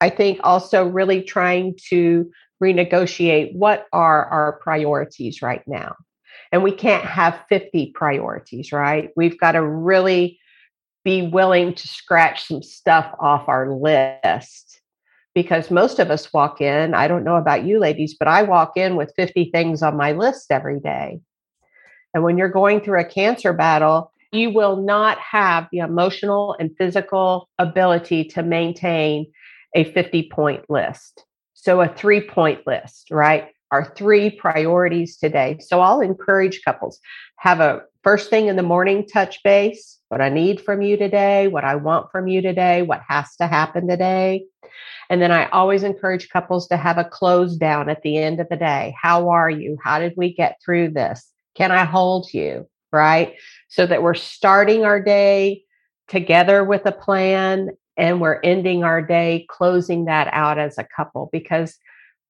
I 0.00 0.10
think 0.10 0.38
also 0.44 0.86
really 0.86 1.22
trying 1.22 1.76
to 1.90 2.30
renegotiate 2.62 3.54
what 3.54 3.86
are 3.92 4.26
our 4.26 4.52
priorities 4.62 5.42
right 5.42 5.66
now. 5.66 5.96
And 6.52 6.62
we 6.62 6.72
can't 6.72 7.04
have 7.04 7.40
50 7.48 7.92
priorities, 7.94 8.72
right? 8.72 9.10
We've 9.16 9.38
got 9.38 9.52
to 9.52 9.66
really 9.66 10.38
be 11.04 11.22
willing 11.22 11.74
to 11.74 11.88
scratch 11.88 12.46
some 12.46 12.62
stuff 12.62 13.12
off 13.18 13.48
our 13.48 13.72
list 13.72 14.80
because 15.34 15.70
most 15.70 15.98
of 15.98 16.10
us 16.10 16.32
walk 16.32 16.60
in. 16.60 16.94
I 16.94 17.08
don't 17.08 17.24
know 17.24 17.36
about 17.36 17.64
you 17.64 17.80
ladies, 17.80 18.14
but 18.18 18.28
I 18.28 18.42
walk 18.42 18.76
in 18.76 18.96
with 18.96 19.12
50 19.16 19.50
things 19.50 19.82
on 19.82 19.96
my 19.96 20.12
list 20.12 20.50
every 20.50 20.78
day. 20.78 21.20
And 22.14 22.22
when 22.22 22.36
you're 22.36 22.50
going 22.50 22.80
through 22.80 23.00
a 23.00 23.04
cancer 23.04 23.52
battle, 23.52 24.12
you 24.30 24.50
will 24.50 24.76
not 24.76 25.18
have 25.18 25.68
the 25.72 25.78
emotional 25.78 26.54
and 26.60 26.70
physical 26.76 27.48
ability 27.58 28.24
to 28.24 28.42
maintain 28.42 29.26
a 29.74 29.84
50 29.84 30.28
point 30.30 30.68
list. 30.68 31.24
So, 31.62 31.80
a 31.80 31.88
three 31.88 32.20
point 32.20 32.66
list, 32.66 33.10
right? 33.10 33.48
Our 33.70 33.84
three 33.96 34.30
priorities 34.30 35.16
today. 35.16 35.58
So, 35.60 35.80
I'll 35.80 36.00
encourage 36.00 36.62
couples 36.64 37.00
have 37.38 37.60
a 37.60 37.82
first 38.04 38.30
thing 38.30 38.48
in 38.48 38.56
the 38.56 38.62
morning 38.62 39.06
touch 39.06 39.42
base 39.42 39.98
what 40.12 40.20
I 40.20 40.28
need 40.28 40.60
from 40.60 40.82
you 40.82 40.98
today, 40.98 41.48
what 41.48 41.64
I 41.64 41.76
want 41.76 42.10
from 42.10 42.28
you 42.28 42.42
today, 42.42 42.82
what 42.82 43.00
has 43.08 43.34
to 43.36 43.46
happen 43.46 43.88
today. 43.88 44.44
And 45.08 45.22
then 45.22 45.32
I 45.32 45.48
always 45.48 45.84
encourage 45.84 46.28
couples 46.28 46.68
to 46.68 46.76
have 46.76 46.98
a 46.98 47.04
close 47.04 47.56
down 47.56 47.88
at 47.88 48.02
the 48.02 48.18
end 48.18 48.38
of 48.38 48.46
the 48.50 48.58
day. 48.58 48.94
How 49.00 49.30
are 49.30 49.48
you? 49.48 49.78
How 49.82 50.00
did 50.00 50.12
we 50.14 50.34
get 50.34 50.60
through 50.62 50.90
this? 50.90 51.26
Can 51.54 51.72
I 51.72 51.84
hold 51.84 52.34
you? 52.34 52.68
Right? 52.92 53.36
So 53.68 53.86
that 53.86 54.02
we're 54.02 54.12
starting 54.12 54.84
our 54.84 55.00
day 55.00 55.64
together 56.08 56.62
with 56.62 56.84
a 56.84 56.92
plan 56.92 57.70
and 57.96 58.20
we're 58.20 58.40
ending 58.42 58.84
our 58.84 59.02
day 59.02 59.46
closing 59.48 60.06
that 60.06 60.28
out 60.32 60.58
as 60.58 60.78
a 60.78 60.86
couple 60.96 61.28
because 61.32 61.76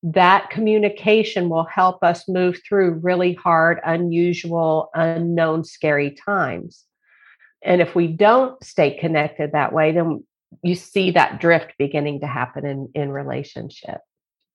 that 0.02 0.50
communication 0.50 1.48
will 1.48 1.64
help 1.64 2.02
us 2.02 2.28
move 2.28 2.60
through 2.66 2.94
really 2.94 3.34
hard, 3.34 3.80
unusual, 3.84 4.90
unknown, 4.94 5.64
scary 5.64 6.10
times. 6.10 6.84
And 7.62 7.80
if 7.80 7.94
we 7.94 8.08
don't 8.08 8.62
stay 8.64 8.98
connected 8.98 9.52
that 9.52 9.72
way, 9.72 9.92
then 9.92 10.24
you 10.62 10.74
see 10.74 11.12
that 11.12 11.40
drift 11.40 11.74
beginning 11.78 12.20
to 12.20 12.26
happen 12.26 12.66
in, 12.66 12.88
in 12.94 13.10
relationship. 13.10 13.98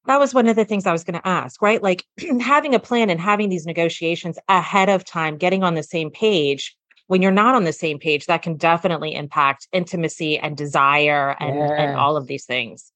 That 0.05 0.19
was 0.19 0.33
one 0.33 0.47
of 0.47 0.55
the 0.55 0.65
things 0.65 0.85
I 0.85 0.91
was 0.91 1.03
going 1.03 1.19
to 1.19 1.27
ask, 1.27 1.61
right? 1.61 1.81
Like 1.81 2.05
having 2.41 2.75
a 2.75 2.79
plan 2.79 3.09
and 3.09 3.19
having 3.19 3.49
these 3.49 3.65
negotiations 3.65 4.37
ahead 4.49 4.89
of 4.89 5.05
time, 5.05 5.37
getting 5.37 5.63
on 5.63 5.75
the 5.75 5.83
same 5.83 6.11
page 6.11 6.75
when 7.07 7.21
you're 7.21 7.31
not 7.31 7.55
on 7.55 7.63
the 7.63 7.73
same 7.73 7.99
page, 7.99 8.25
that 8.25 8.41
can 8.41 8.55
definitely 8.55 9.15
impact 9.15 9.67
intimacy 9.71 10.37
and 10.37 10.55
desire 10.55 11.35
and, 11.39 11.57
and 11.59 11.97
all 11.97 12.15
of 12.15 12.27
these 12.27 12.45
things. 12.45 12.91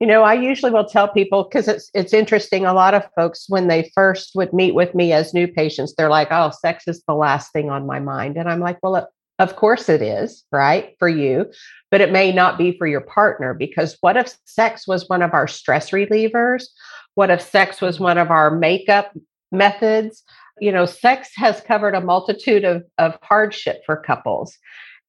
You 0.00 0.06
know, 0.06 0.22
I 0.22 0.34
usually 0.34 0.72
will 0.72 0.84
tell 0.84 1.08
people 1.08 1.44
because 1.44 1.68
it's 1.68 1.90
it's 1.94 2.12
interesting. 2.12 2.66
A 2.66 2.74
lot 2.74 2.92
of 2.92 3.08
folks, 3.16 3.46
when 3.48 3.68
they 3.68 3.90
first 3.94 4.32
would 4.34 4.52
meet 4.52 4.74
with 4.74 4.94
me 4.94 5.12
as 5.12 5.32
new 5.32 5.48
patients, 5.48 5.94
they're 5.96 6.10
like, 6.10 6.28
"Oh, 6.30 6.50
sex 6.50 6.84
is 6.86 7.02
the 7.08 7.14
last 7.14 7.52
thing 7.52 7.70
on 7.70 7.86
my 7.86 7.98
mind," 7.98 8.36
and 8.36 8.48
I'm 8.48 8.60
like, 8.60 8.78
"Well, 8.82 9.08
Of 9.38 9.56
course 9.56 9.90
it 9.90 10.00
is, 10.00 10.44
right? 10.50 10.96
For 10.98 11.10
you, 11.10 11.50
but 11.90 12.00
it 12.00 12.10
may 12.10 12.32
not 12.32 12.56
be 12.56 12.76
for 12.78 12.86
your 12.86 13.02
partner 13.02 13.52
because 13.52 13.96
what 14.00 14.16
if 14.16 14.34
sex 14.46 14.86
was 14.86 15.08
one 15.08 15.22
of 15.22 15.34
our 15.34 15.46
stress 15.46 15.90
relievers? 15.90 16.64
What 17.16 17.30
if 17.30 17.42
sex 17.42 17.80
was 17.82 17.96
mm-hmm. 17.96 18.04
one 18.04 18.18
of 18.18 18.30
our 18.30 18.50
makeup 18.50 19.12
methods? 19.52 20.22
You 20.60 20.72
know, 20.72 20.86
sex 20.86 21.30
has 21.36 21.60
covered 21.60 21.94
a 21.94 22.00
multitude 22.00 22.64
of, 22.64 22.82
of 22.98 23.18
hardship 23.22 23.82
for 23.84 23.96
couples. 23.96 24.56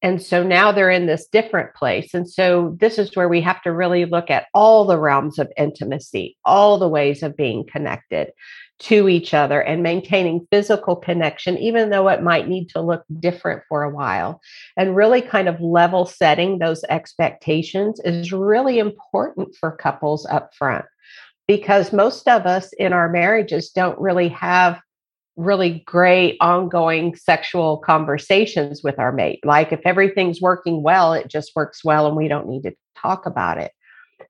And 0.00 0.22
so 0.22 0.44
now 0.44 0.70
they're 0.70 0.90
in 0.90 1.06
this 1.06 1.26
different 1.26 1.74
place. 1.74 2.14
And 2.14 2.30
so 2.30 2.76
this 2.78 2.98
is 2.98 3.16
where 3.16 3.28
we 3.28 3.40
have 3.40 3.60
to 3.62 3.72
really 3.72 4.04
look 4.04 4.30
at 4.30 4.46
all 4.54 4.84
the 4.84 4.98
realms 4.98 5.40
of 5.40 5.52
intimacy, 5.56 6.36
all 6.44 6.78
the 6.78 6.88
ways 6.88 7.22
of 7.22 7.36
being 7.36 7.64
connected 7.66 8.30
to 8.80 9.08
each 9.08 9.34
other 9.34 9.60
and 9.60 9.82
maintaining 9.82 10.46
physical 10.52 10.94
connection, 10.94 11.58
even 11.58 11.90
though 11.90 12.08
it 12.08 12.22
might 12.22 12.46
need 12.46 12.68
to 12.68 12.80
look 12.80 13.02
different 13.18 13.62
for 13.68 13.82
a 13.82 13.90
while. 13.90 14.40
And 14.76 14.94
really 14.94 15.20
kind 15.20 15.48
of 15.48 15.60
level 15.60 16.06
setting 16.06 16.58
those 16.58 16.84
expectations 16.88 18.00
is 18.04 18.32
really 18.32 18.78
important 18.78 19.56
for 19.58 19.76
couples 19.76 20.26
up 20.26 20.54
front 20.54 20.84
because 21.48 21.92
most 21.92 22.28
of 22.28 22.46
us 22.46 22.72
in 22.74 22.92
our 22.92 23.08
marriages 23.08 23.70
don't 23.70 23.98
really 23.98 24.28
have 24.28 24.80
really 25.38 25.84
great 25.86 26.36
ongoing 26.40 27.14
sexual 27.14 27.78
conversations 27.78 28.82
with 28.82 28.98
our 28.98 29.12
mate. 29.12 29.38
Like 29.44 29.72
if 29.72 29.80
everything's 29.84 30.40
working 30.40 30.82
well, 30.82 31.14
it 31.14 31.28
just 31.28 31.52
works 31.54 31.84
well 31.84 32.08
and 32.08 32.16
we 32.16 32.26
don't 32.26 32.48
need 32.48 32.62
to 32.64 32.74
talk 32.96 33.24
about 33.24 33.56
it. 33.56 33.70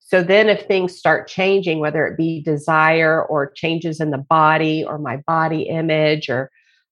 So 0.01 0.23
then 0.23 0.51
if 0.51 0.67
things 0.67 0.97
start 0.97 1.27
changing, 1.27 1.81
whether 1.81 2.07
it 2.07 2.19
be 2.19 2.43
desire 2.43 3.25
or 3.25 3.51
changes 3.51 4.01
in 4.01 4.11
the 4.11 4.19
body 4.19 4.85
or 4.85 4.99
my 4.99 5.17
body 5.27 5.63
image 5.63 6.29
or 6.29 6.51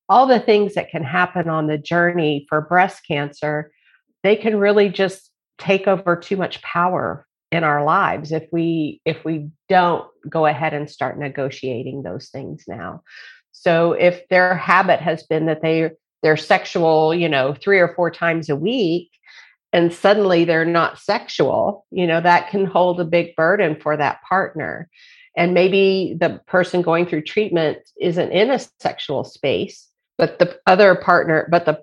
all 0.09 0.27
the 0.27 0.41
things 0.41 0.75
that 0.75 0.91
can 0.91 1.05
happen 1.05 1.51
on 1.51 1.67
the 1.67 1.79
journey 1.79 2.47
for 2.49 2.63
breast 2.63 3.03
cancer, 3.07 3.71
they 4.23 4.35
can 4.35 4.59
really 4.59 4.89
just 4.89 5.31
take 5.59 5.87
over 5.87 6.17
too 6.17 6.37
much 6.39 6.63
power 6.63 7.27
in 7.53 7.65
our 7.65 7.85
lives 7.85 8.33
if 8.33 8.45
we 8.51 9.01
if 9.05 9.25
we 9.25 9.49
don't 9.69 10.07
go 10.29 10.47
ahead 10.47 10.75
and 10.75 10.91
start 10.91 11.19
negotiating 11.19 12.03
those 12.03 12.29
things 12.29 12.65
now 12.67 13.03
so 13.67 13.95
if 13.95 14.29
their 14.29 14.57
habit 14.57 15.01
has 15.01 15.25
been 15.25 15.47
that 15.47 15.61
they 15.61 15.91
they're 16.23 16.37
sexual, 16.37 17.13
you 17.13 17.29
know, 17.29 17.53
three 17.53 17.81
or 17.81 17.93
four 17.95 18.13
times 18.13 18.49
a 18.49 18.55
week, 18.55 19.11
and 19.73 19.93
suddenly 19.93 20.45
they're 20.45 20.65
not 20.65 21.01
sexual, 21.01 21.85
you 21.91 22.07
know, 22.07 22.21
that 22.21 22.49
can 22.49 22.65
hold 22.65 23.01
a 23.01 23.05
big 23.05 23.35
burden 23.35 23.75
for 23.81 23.97
that 23.97 24.23
partner. 24.23 24.89
And 25.37 25.53
maybe 25.53 26.17
the 26.19 26.41
person 26.47 26.81
going 26.81 27.07
through 27.07 27.23
treatment 27.23 27.79
isn't 28.01 28.31
in 28.31 28.51
a 28.51 28.61
sexual 28.81 29.25
space, 29.25 29.89
but 30.17 30.39
the 30.39 30.57
other 30.69 30.95
partner, 30.95 31.49
but 31.51 31.67
the 31.67 31.83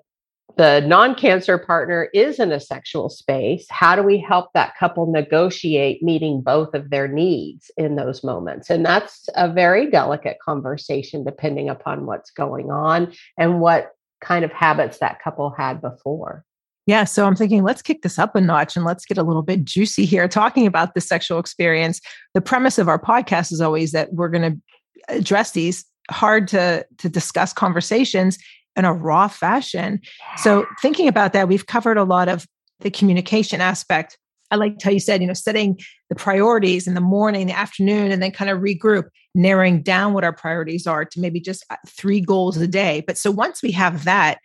the 0.56 0.80
non-cancer 0.82 1.58
partner 1.58 2.08
is 2.14 2.38
in 2.38 2.52
a 2.52 2.60
sexual 2.60 3.08
space 3.08 3.66
how 3.70 3.96
do 3.96 4.02
we 4.02 4.18
help 4.18 4.50
that 4.54 4.74
couple 4.78 5.10
negotiate 5.10 6.02
meeting 6.02 6.40
both 6.40 6.74
of 6.74 6.90
their 6.90 7.08
needs 7.08 7.70
in 7.76 7.96
those 7.96 8.22
moments 8.22 8.70
and 8.70 8.84
that's 8.84 9.28
a 9.36 9.50
very 9.50 9.90
delicate 9.90 10.38
conversation 10.44 11.24
depending 11.24 11.68
upon 11.68 12.06
what's 12.06 12.30
going 12.30 12.70
on 12.70 13.12
and 13.38 13.60
what 13.60 13.92
kind 14.20 14.44
of 14.44 14.52
habits 14.52 14.98
that 14.98 15.20
couple 15.22 15.50
had 15.50 15.80
before 15.80 16.44
yeah, 16.86 17.04
so 17.04 17.26
I'm 17.26 17.34
thinking 17.34 17.62
let's 17.62 17.80
kick 17.80 18.02
this 18.02 18.18
up 18.18 18.36
a 18.36 18.42
notch 18.42 18.76
and 18.76 18.84
let's 18.84 19.06
get 19.06 19.16
a 19.16 19.22
little 19.22 19.40
bit 19.40 19.64
juicy 19.64 20.04
here 20.04 20.28
talking 20.28 20.66
about 20.66 20.94
the 20.94 21.00
sexual 21.00 21.38
experience. 21.38 21.98
The 22.34 22.42
premise 22.42 22.78
of 22.78 22.88
our 22.88 22.98
podcast 22.98 23.52
is 23.52 23.62
always 23.62 23.92
that 23.92 24.12
we're 24.12 24.28
going 24.28 24.52
to 24.52 24.60
address 25.08 25.52
these 25.52 25.86
hard 26.10 26.46
to 26.48 26.86
to 26.98 27.08
discuss 27.08 27.54
conversations 27.54 28.38
in 28.76 28.84
a 28.84 28.92
raw 28.92 29.28
fashion. 29.28 30.00
So 30.36 30.66
thinking 30.82 31.08
about 31.08 31.32
that, 31.32 31.48
we've 31.48 31.66
covered 31.66 31.96
a 31.96 32.04
lot 32.04 32.28
of 32.28 32.46
the 32.80 32.90
communication 32.90 33.60
aspect. 33.60 34.18
I 34.50 34.56
liked 34.56 34.82
how 34.82 34.90
you 34.90 35.00
said, 35.00 35.20
you 35.20 35.26
know, 35.26 35.34
setting 35.34 35.78
the 36.08 36.14
priorities 36.14 36.86
in 36.86 36.94
the 36.94 37.00
morning, 37.00 37.46
the 37.46 37.58
afternoon, 37.58 38.12
and 38.12 38.22
then 38.22 38.30
kind 38.30 38.50
of 38.50 38.60
regroup, 38.60 39.04
narrowing 39.34 39.82
down 39.82 40.12
what 40.12 40.24
our 40.24 40.32
priorities 40.32 40.86
are 40.86 41.04
to 41.04 41.20
maybe 41.20 41.40
just 41.40 41.64
uh, 41.70 41.76
three 41.86 42.20
goals 42.20 42.56
a 42.56 42.68
day. 42.68 43.02
But 43.06 43.18
so 43.18 43.30
once 43.30 43.62
we 43.62 43.72
have 43.72 44.04
that 44.04 44.38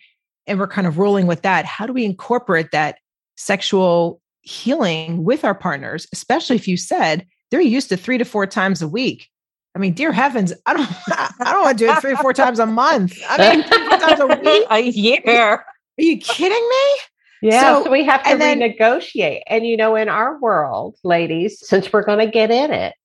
and 0.47 0.57
we're 0.59 0.67
kind 0.67 0.87
of 0.87 0.97
rolling 0.97 1.27
with 1.27 1.43
that, 1.43 1.65
how 1.65 1.85
do 1.85 1.93
we 1.93 2.05
incorporate 2.05 2.71
that 2.71 2.97
sexual 3.37 4.21
healing 4.41 5.23
with 5.23 5.43
our 5.43 5.53
partners, 5.53 6.07
especially 6.13 6.55
if 6.55 6.67
you 6.67 6.77
said 6.77 7.25
they're 7.51 7.61
used 7.61 7.89
to 7.89 7.97
three 7.97 8.17
to 8.17 8.25
four 8.25 8.47
times 8.47 8.81
a 8.81 8.87
week? 8.87 9.27
I 9.75 9.79
mean, 9.79 9.93
dear 9.93 10.11
heavens, 10.11 10.53
I 10.65 10.73
don't, 10.73 10.89
I 11.09 11.53
don't 11.53 11.63
want 11.63 11.77
to 11.77 11.85
do 11.85 11.91
it 11.91 12.01
three 12.01 12.13
or 12.13 12.17
four 12.17 12.33
times 12.43 12.59
a 12.59 12.65
month. 12.65 13.17
I 13.27 13.55
mean, 13.55 13.63
three 13.63 13.87
times 13.87 14.19
a 14.19 14.27
week, 14.43 14.67
a 14.69 14.79
year. 14.79 15.21
Are 15.25 15.65
you 15.97 16.17
kidding 16.17 16.69
me? 16.69 16.99
Yeah, 17.41 17.61
so, 17.61 17.83
so 17.85 17.91
we 17.91 18.03
have 18.03 18.23
to 18.23 18.37
then, 18.37 18.59
renegotiate. 18.59 19.43
And 19.47 19.65
you 19.65 19.77
know, 19.77 19.95
in 19.95 20.09
our 20.09 20.39
world, 20.39 20.97
ladies, 21.03 21.65
since 21.65 21.91
we're 21.93 22.03
going 22.03 22.19
to 22.19 22.31
get 22.31 22.51
in 22.51 22.71
it, 22.71 22.95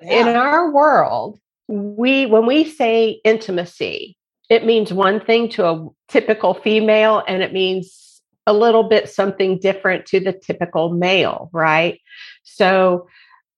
yeah. 0.00 0.28
in 0.28 0.36
our 0.36 0.70
world, 0.70 1.40
we 1.66 2.26
when 2.26 2.46
we 2.46 2.64
say 2.64 3.20
intimacy, 3.24 4.16
it 4.48 4.64
means 4.64 4.92
one 4.92 5.20
thing 5.20 5.48
to 5.50 5.66
a 5.66 5.88
typical 6.08 6.54
female, 6.54 7.24
and 7.26 7.42
it 7.42 7.52
means 7.52 8.22
a 8.46 8.52
little 8.52 8.84
bit 8.84 9.10
something 9.10 9.58
different 9.58 10.06
to 10.06 10.20
the 10.20 10.32
typical 10.32 10.90
male, 10.90 11.50
right? 11.52 12.00
So 12.44 13.08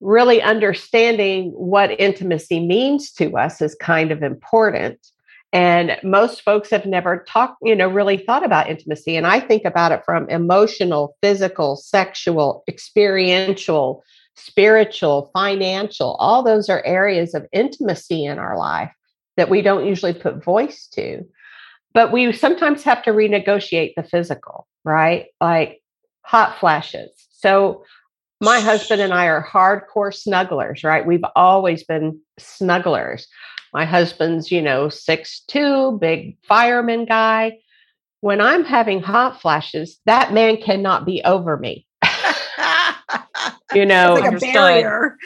really 0.01 0.41
understanding 0.41 1.51
what 1.51 1.99
intimacy 2.01 2.65
means 2.67 3.13
to 3.13 3.37
us 3.37 3.61
is 3.61 3.75
kind 3.75 4.11
of 4.11 4.23
important. 4.23 4.99
And 5.53 5.99
most 6.05 6.43
folks 6.43 6.71
have 6.71 6.87
never 6.87 7.25
talked, 7.27 7.57
you 7.63 7.75
know, 7.75 7.89
really 7.89 8.19
thought 8.19 8.45
about 8.45 8.71
intimacy. 8.71 9.17
And 9.17 9.27
I 9.27 9.41
think 9.41 9.65
about 9.65 9.93
it 9.93 10.03
from 10.05 10.29
emotional, 10.31 11.17
physical, 11.23 11.77
sexual, 11.77 12.63
experiential, 12.69 14.05
spiritual, 14.37 15.31
financial. 15.33 16.15
All 16.21 16.43
those 16.43 16.69
are 16.69 16.85
areas 16.85 17.35
of 17.35 17.47
intimacy 17.53 18.25
in 18.25 18.39
our 18.39 18.57
life 18.57 18.93
that 19.37 19.51
we 19.51 19.61
don't 19.61 19.87
usually 19.87 20.15
put 20.15 20.45
voice 20.45 20.87
to. 20.95 21.27
But 21.93 22.13
we 22.13 22.33
sometimes 22.33 22.85
have 22.85 23.03
to 23.03 23.11
renegotiate 23.11 23.95
the 23.97 24.05
physical, 24.05 24.69
right? 24.85 25.27
Like 25.41 25.83
hot 26.23 26.59
flashes. 26.61 27.11
So 27.33 27.85
my 28.41 28.61
husband 28.61 29.03
and 29.03 29.13
I 29.13 29.27
are 29.27 29.47
hardcore 29.47 30.15
snugglers, 30.15 30.83
right? 30.83 31.05
We've 31.05 31.25
always 31.37 31.85
been 31.85 32.21
snugglers. 32.39 33.27
My 33.73 33.85
husband's, 33.85 34.51
you 34.51 34.63
know, 34.63 34.89
six 34.89 35.41
two, 35.47 35.99
big 36.01 36.39
fireman 36.43 37.05
guy. 37.05 37.59
When 38.21 38.41
I'm 38.41 38.65
having 38.65 39.03
hot 39.03 39.41
flashes, 39.41 39.99
that 40.07 40.33
man 40.33 40.57
cannot 40.57 41.07
be 41.07 41.23
over 41.25 41.57
me. 41.57 41.87
you 43.75 43.87
know, 43.87 44.15
like 44.15 44.41
barrier. 44.41 45.17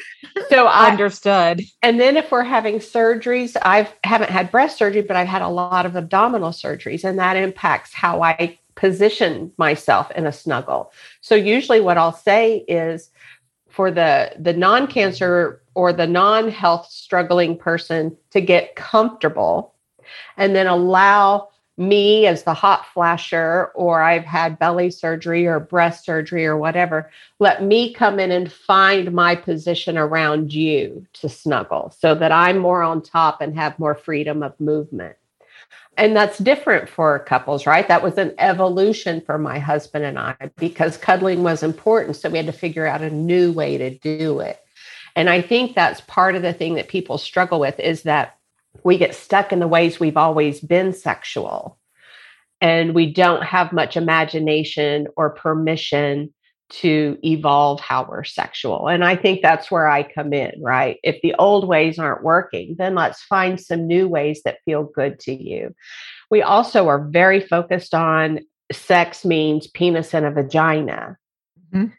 So 0.49 0.67
I 0.67 0.91
understood. 0.91 1.63
And 1.83 2.01
then 2.01 2.17
if 2.17 2.31
we're 2.31 2.45
having 2.45 2.77
surgeries, 2.77 3.57
I 3.63 3.89
haven't 4.05 4.31
had 4.31 4.51
breast 4.51 4.79
surgery, 4.79 5.03
but 5.03 5.17
I've 5.17 5.29
had 5.29 5.43
a 5.43 5.49
lot 5.49 5.87
of 5.87 5.97
abdominal 5.97 6.51
surgeries, 6.51 7.05
and 7.05 7.19
that 7.19 7.37
impacts 7.37 7.95
how 7.95 8.23
I 8.23 8.59
position 8.75 9.53
myself 9.57 10.11
in 10.13 10.27
a 10.27 10.33
snuggle. 10.33 10.93
So 11.21 11.35
usually 11.35 11.81
what 11.81 11.99
I'll 11.99 12.13
say 12.13 12.65
is 12.69 13.11
for 13.69 13.91
the 13.91 14.33
the 14.39 14.53
non-cancer 14.53 15.63
or 15.75 15.93
the 15.93 16.07
non-health 16.07 16.87
struggling 16.87 17.59
person 17.59 18.17
to 18.31 18.41
get 18.41 18.77
comfortable 18.77 19.75
and 20.37 20.55
then 20.55 20.67
allow 20.67 21.49
me 21.77 22.27
as 22.27 22.45
the 22.45 22.55
hot 22.55 22.87
flasher 22.87 23.73
or 23.75 24.01
I've 24.01 24.25
had 24.25 24.59
belly 24.59 24.91
surgery 24.91 25.47
or 25.47 25.59
breast 25.59 26.05
surgery 26.05 26.47
or 26.47 26.57
whatever, 26.57 27.11
let 27.41 27.65
me 27.65 27.93
come 27.93 28.21
in 28.21 28.31
and 28.31 28.51
find 28.53 29.13
my 29.13 29.35
position 29.35 29.99
around 29.99 30.53
you 30.53 31.05
to 31.15 31.29
snuggle 31.29 31.93
so 31.99 32.15
that 32.15 32.31
I'm 32.31 32.59
more 32.59 32.83
on 32.83 33.03
top 33.03 33.41
and 33.41 33.57
have 33.57 33.79
more 33.79 33.97
freedom 33.97 34.43
of 34.43 34.59
movement. 34.61 35.17
And 35.97 36.17
that's 36.17 36.39
different 36.39 36.89
for 36.89 37.21
couples, 37.21 37.67
right? 37.67 37.87
That 37.87 38.03
was 38.03 38.19
an 38.19 38.35
evolution 38.39 39.21
for 39.21 39.39
my 39.39 39.59
husband 39.59 40.05
and 40.05 40.19
I 40.19 40.37
because 40.57 40.97
cuddling 40.97 41.43
was 41.43 41.63
important. 41.63 42.17
So 42.17 42.29
we 42.29 42.39
had 42.39 42.47
to 42.47 42.53
figure 42.53 42.87
out 42.87 43.03
a 43.03 43.11
new 43.11 43.53
way 43.53 43.79
to 43.79 43.97
do 43.99 44.41
it. 44.41 44.59
And 45.15 45.31
I 45.31 45.41
think 45.41 45.75
that's 45.75 46.01
part 46.03 46.35
of 46.35 46.43
the 46.43 46.53
thing 46.53 46.75
that 46.75 46.89
people 46.89 47.19
struggle 47.19 47.61
with 47.61 47.79
is 47.79 48.03
that 48.03 48.37
we 48.83 48.99
get 48.99 49.15
stuck 49.15 49.53
in 49.53 49.61
the 49.61 49.69
ways 49.69 50.01
we've 50.01 50.17
always 50.17 50.61
been 50.61 50.93
sexual 50.93 51.79
and 52.61 52.95
we 52.95 53.13
don't 53.13 53.45
have 53.45 53.73
much 53.73 53.97
imagination 53.97 55.07
or 55.17 55.31
permission 55.31 56.35
to 56.71 57.19
evolve 57.23 57.81
how 57.81 58.07
we're 58.09 58.25
sexual. 58.25 58.89
And 58.89 59.05
I 59.05 59.17
think 59.17 59.43
that's 59.43 59.71
where 59.71 59.89
I 59.89 60.03
come 60.03 60.33
in, 60.33 60.53
right? 60.63 60.99
If 61.03 61.21
the 61.23 61.35
old 61.39 61.69
ways 61.69 61.99
aren't 61.99 62.25
working, 62.25 62.77
then 62.79 62.95
let's 62.95 63.23
find 63.23 63.61
some 63.61 63.87
new 63.87 64.09
ways 64.09 64.41
that 64.45 64.59
feel 64.65 64.85
good 64.85 65.21
to 65.21 65.33
you. 65.33 65.75
We 66.31 66.43
also 66.43 66.89
are 66.89 67.07
very 67.07 67.41
focused 67.41 67.95
on 67.95 68.41
sex 68.73 69.25
means 69.25 69.67
penis 69.67 70.15
and 70.15 70.25
a 70.27 70.31
vagina. 70.31 71.17
Mm-hmm. 71.73 71.93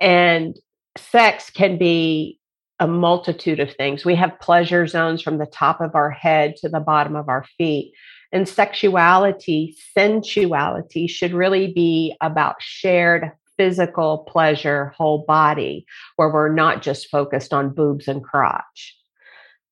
And 0.00 0.58
sex 0.96 1.50
can 1.50 1.78
be 1.78 2.38
a 2.80 2.86
multitude 2.86 3.60
of 3.60 3.72
things. 3.74 4.04
We 4.04 4.16
have 4.16 4.40
pleasure 4.40 4.86
zones 4.86 5.22
from 5.22 5.38
the 5.38 5.46
top 5.46 5.80
of 5.80 5.94
our 5.94 6.10
head 6.10 6.56
to 6.56 6.68
the 6.68 6.80
bottom 6.80 7.16
of 7.16 7.28
our 7.28 7.44
feet. 7.56 7.94
And 8.32 8.48
sexuality, 8.48 9.76
sensuality 9.96 11.06
should 11.06 11.32
really 11.32 11.72
be 11.72 12.16
about 12.20 12.56
shared 12.60 13.30
physical 13.56 14.18
pleasure, 14.28 14.92
whole 14.96 15.24
body, 15.26 15.86
where 16.16 16.30
we're 16.30 16.52
not 16.52 16.82
just 16.82 17.08
focused 17.08 17.52
on 17.52 17.74
boobs 17.74 18.08
and 18.08 18.22
crotch. 18.22 18.96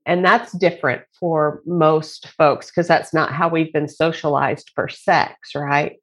And 0.06 0.24
that's 0.24 0.52
different 0.52 1.02
for 1.18 1.62
most 1.66 2.28
folks 2.28 2.66
because 2.66 2.88
that's 2.88 3.12
not 3.12 3.32
how 3.32 3.48
we've 3.48 3.72
been 3.72 3.88
socialized 3.88 4.70
for 4.74 4.88
sex, 4.88 5.54
right? 5.54 5.96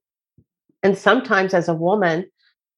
And 0.84 0.98
sometimes 0.98 1.54
as 1.54 1.68
a 1.68 1.74
woman, 1.74 2.26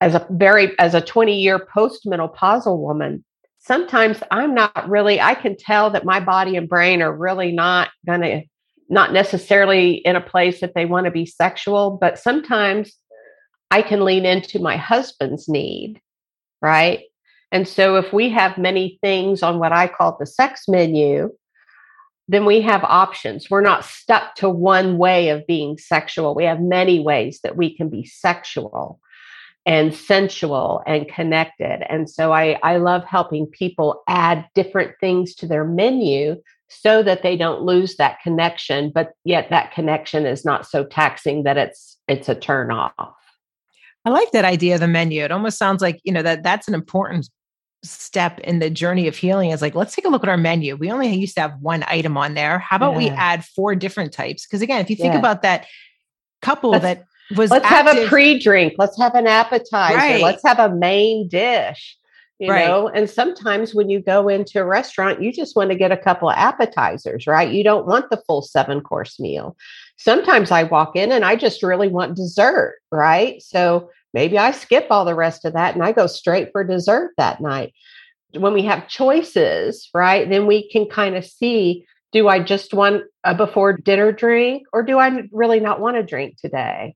as 0.02 0.16
a 0.16 0.26
very 0.30 0.78
as 0.80 0.96
a 0.96 1.02
20 1.02 1.40
year 1.40 1.60
postmenopausal 1.60 2.78
woman, 2.80 3.24
sometimes 3.60 4.24
I'm 4.32 4.56
not 4.56 4.90
really 4.90 5.20
I 5.20 5.36
can 5.36 5.58
tell 5.58 5.90
that 5.92 6.06
my 6.06 6.20
body 6.20 6.56
and 6.56 6.70
brain 6.70 7.02
are 7.02 7.16
really 7.16 7.52
not 7.52 7.90
going 8.06 8.22
to 8.22 8.42
not 8.90 9.14
necessarily 9.14 9.96
in 9.96 10.16
a 10.16 10.22
place 10.22 10.62
that 10.62 10.74
they 10.74 10.86
want 10.86 11.06
to 11.06 11.12
be 11.12 11.26
sexual, 11.26 11.98
but 12.02 12.18
sometimes 12.18 12.96
I 13.72 13.82
can 13.82 14.04
lean 14.06 14.26
into 14.26 14.60
my 14.60 14.78
husband's 14.78 15.48
need, 15.48 16.02
right? 16.62 17.02
And 17.52 17.68
so 17.68 17.96
if 17.96 18.14
we 18.14 18.30
have 18.30 18.58
many 18.58 19.00
things 19.02 19.44
on 19.44 19.60
what 19.60 19.72
I 19.72 19.88
call 19.88 20.18
the 20.20 20.26
sex 20.26 20.68
menu, 20.68 21.32
then 22.28 22.46
we 22.46 22.62
have 22.62 22.84
options. 22.84 23.50
We're 23.50 23.62
not 23.62 23.86
stuck 23.86 24.36
to 24.36 24.50
one 24.50 25.00
way 25.00 25.30
of 25.30 25.48
being 25.48 25.78
sexual. 25.80 26.36
We 26.36 26.46
have 26.46 26.62
many 26.62 27.00
ways 27.00 27.40
that 27.44 27.58
we 27.58 27.76
can 27.76 27.90
be 27.90 28.06
sexual 28.06 29.00
and 29.66 29.94
sensual 29.94 30.84
and 30.86 31.08
connected. 31.08 31.84
And 31.92 32.10
so 32.10 32.32
I, 32.32 32.60
I 32.62 32.78
love 32.78 33.04
helping 33.04 33.48
people 33.48 34.04
add 34.08 34.48
different 34.54 34.94
things 35.00 35.34
to 35.36 35.48
their 35.48 35.66
menu 35.66 36.42
so 36.70 37.02
that 37.02 37.24
they 37.24 37.36
don't 37.36 37.64
lose 37.64 37.96
that 37.98 38.20
connection, 38.22 38.92
but 38.92 39.14
yet 39.24 39.50
that 39.50 39.74
connection 39.74 40.28
is 40.28 40.46
not 40.46 40.68
so 40.68 40.86
taxing 40.86 41.44
that 41.44 41.58
it's 41.58 41.98
it's 42.08 42.30
a 42.30 42.36
turn 42.36 42.72
off. 42.72 43.16
I 44.10 44.12
like 44.12 44.32
that 44.32 44.46
idea 44.46 44.74
of 44.74 44.80
the 44.80 44.88
menu. 44.88 45.24
It 45.24 45.32
almost 45.32 45.58
sounds 45.58 45.82
like, 45.84 46.02
you 46.04 46.12
know, 46.12 46.24
that 46.24 46.42
that's 46.42 46.68
an 46.68 46.74
important 46.74 47.30
step 47.84 48.40
in 48.40 48.60
the 48.60 48.70
journey 48.70 49.08
of 49.08 49.16
healing 49.16 49.52
is 49.52 49.62
like, 49.62 49.76
let's 49.76 49.96
take 49.96 50.06
a 50.06 50.10
look 50.10 50.24
at 50.24 50.30
our 50.30 50.38
menu. 50.38 50.76
We 50.76 50.92
only 50.92 51.14
used 51.14 51.36
to 51.36 51.42
have 51.42 51.54
one 51.62 51.84
item 51.88 52.18
on 52.18 52.34
there. 52.34 52.58
How 52.60 52.78
about 52.78 52.94
yeah. 52.94 52.98
we 52.98 53.10
add 53.10 53.46
four 53.46 53.76
different 53.76 54.12
types? 54.12 54.46
Because 54.46 54.62
again, 54.62 54.82
if 54.82 54.90
you 54.90 54.96
think 54.96 55.14
yeah. 55.14 55.20
about 55.20 55.44
that 55.44 55.68
couple 56.42 56.72
let's, 56.72 56.84
that 56.84 57.06
was 57.36 57.52
let's 57.52 57.66
active, 57.66 57.94
have 57.94 58.06
a 58.06 58.08
pre-drink, 58.08 58.74
let's 58.78 58.98
have 58.98 59.14
an 59.14 59.28
appetizer, 59.28 59.96
right. 59.96 60.22
let's 60.22 60.44
have 60.44 60.58
a 60.58 60.74
main 60.74 61.28
dish. 61.28 61.98
You 62.40 62.52
right. 62.52 62.66
know, 62.66 62.88
and 62.88 63.10
sometimes 63.10 63.76
when 63.76 63.90
you 63.90 64.00
go 64.00 64.30
into 64.30 64.62
a 64.62 64.66
restaurant, 64.66 65.22
you 65.22 65.32
just 65.32 65.58
want 65.58 65.72
to 65.72 65.76
get 65.76 65.92
a 65.92 65.98
couple 65.98 66.30
of 66.30 66.36
appetizers, 66.38 67.28
right? 67.28 67.52
You 67.52 67.66
don't 67.66 67.86
want 67.86 68.10
the 68.10 68.22
full 68.26 68.42
seven 68.42 68.80
course 68.80 69.20
meal. 69.20 69.58
Sometimes 69.98 70.50
I 70.50 70.64
walk 70.64 70.96
in 70.96 71.12
and 71.12 71.26
I 71.26 71.36
just 71.36 71.62
really 71.62 71.90
want 71.90 72.16
dessert, 72.16 72.80
right? 72.94 73.42
So 73.42 73.90
maybe 74.14 74.38
I 74.38 74.52
skip 74.52 74.88
all 74.90 75.06
the 75.06 75.16
rest 75.16 75.46
of 75.46 75.54
that 75.54 75.76
and 75.76 75.84
I 75.84 75.92
go 75.92 76.08
straight 76.08 76.52
for 76.52 76.64
dessert 76.64 77.12
that 77.18 77.42
night. 77.42 77.74
When 78.34 78.54
we 78.54 78.64
have 78.64 78.88
choices, 78.88 79.90
right, 79.94 80.30
then 80.30 80.46
we 80.46 80.70
can 80.70 80.86
kind 80.88 81.16
of 81.16 81.26
see 81.26 81.86
do 82.12 82.28
I 82.28 82.40
just 82.40 82.74
want 82.74 83.04
a 83.24 83.36
before 83.36 83.74
dinner 83.74 84.12
drink 84.12 84.64
or 84.74 84.82
do 84.82 84.98
I 84.98 85.24
really 85.32 85.60
not 85.60 85.80
want 85.80 85.96
to 85.96 86.04
drink 86.04 86.38
today? 86.38 86.96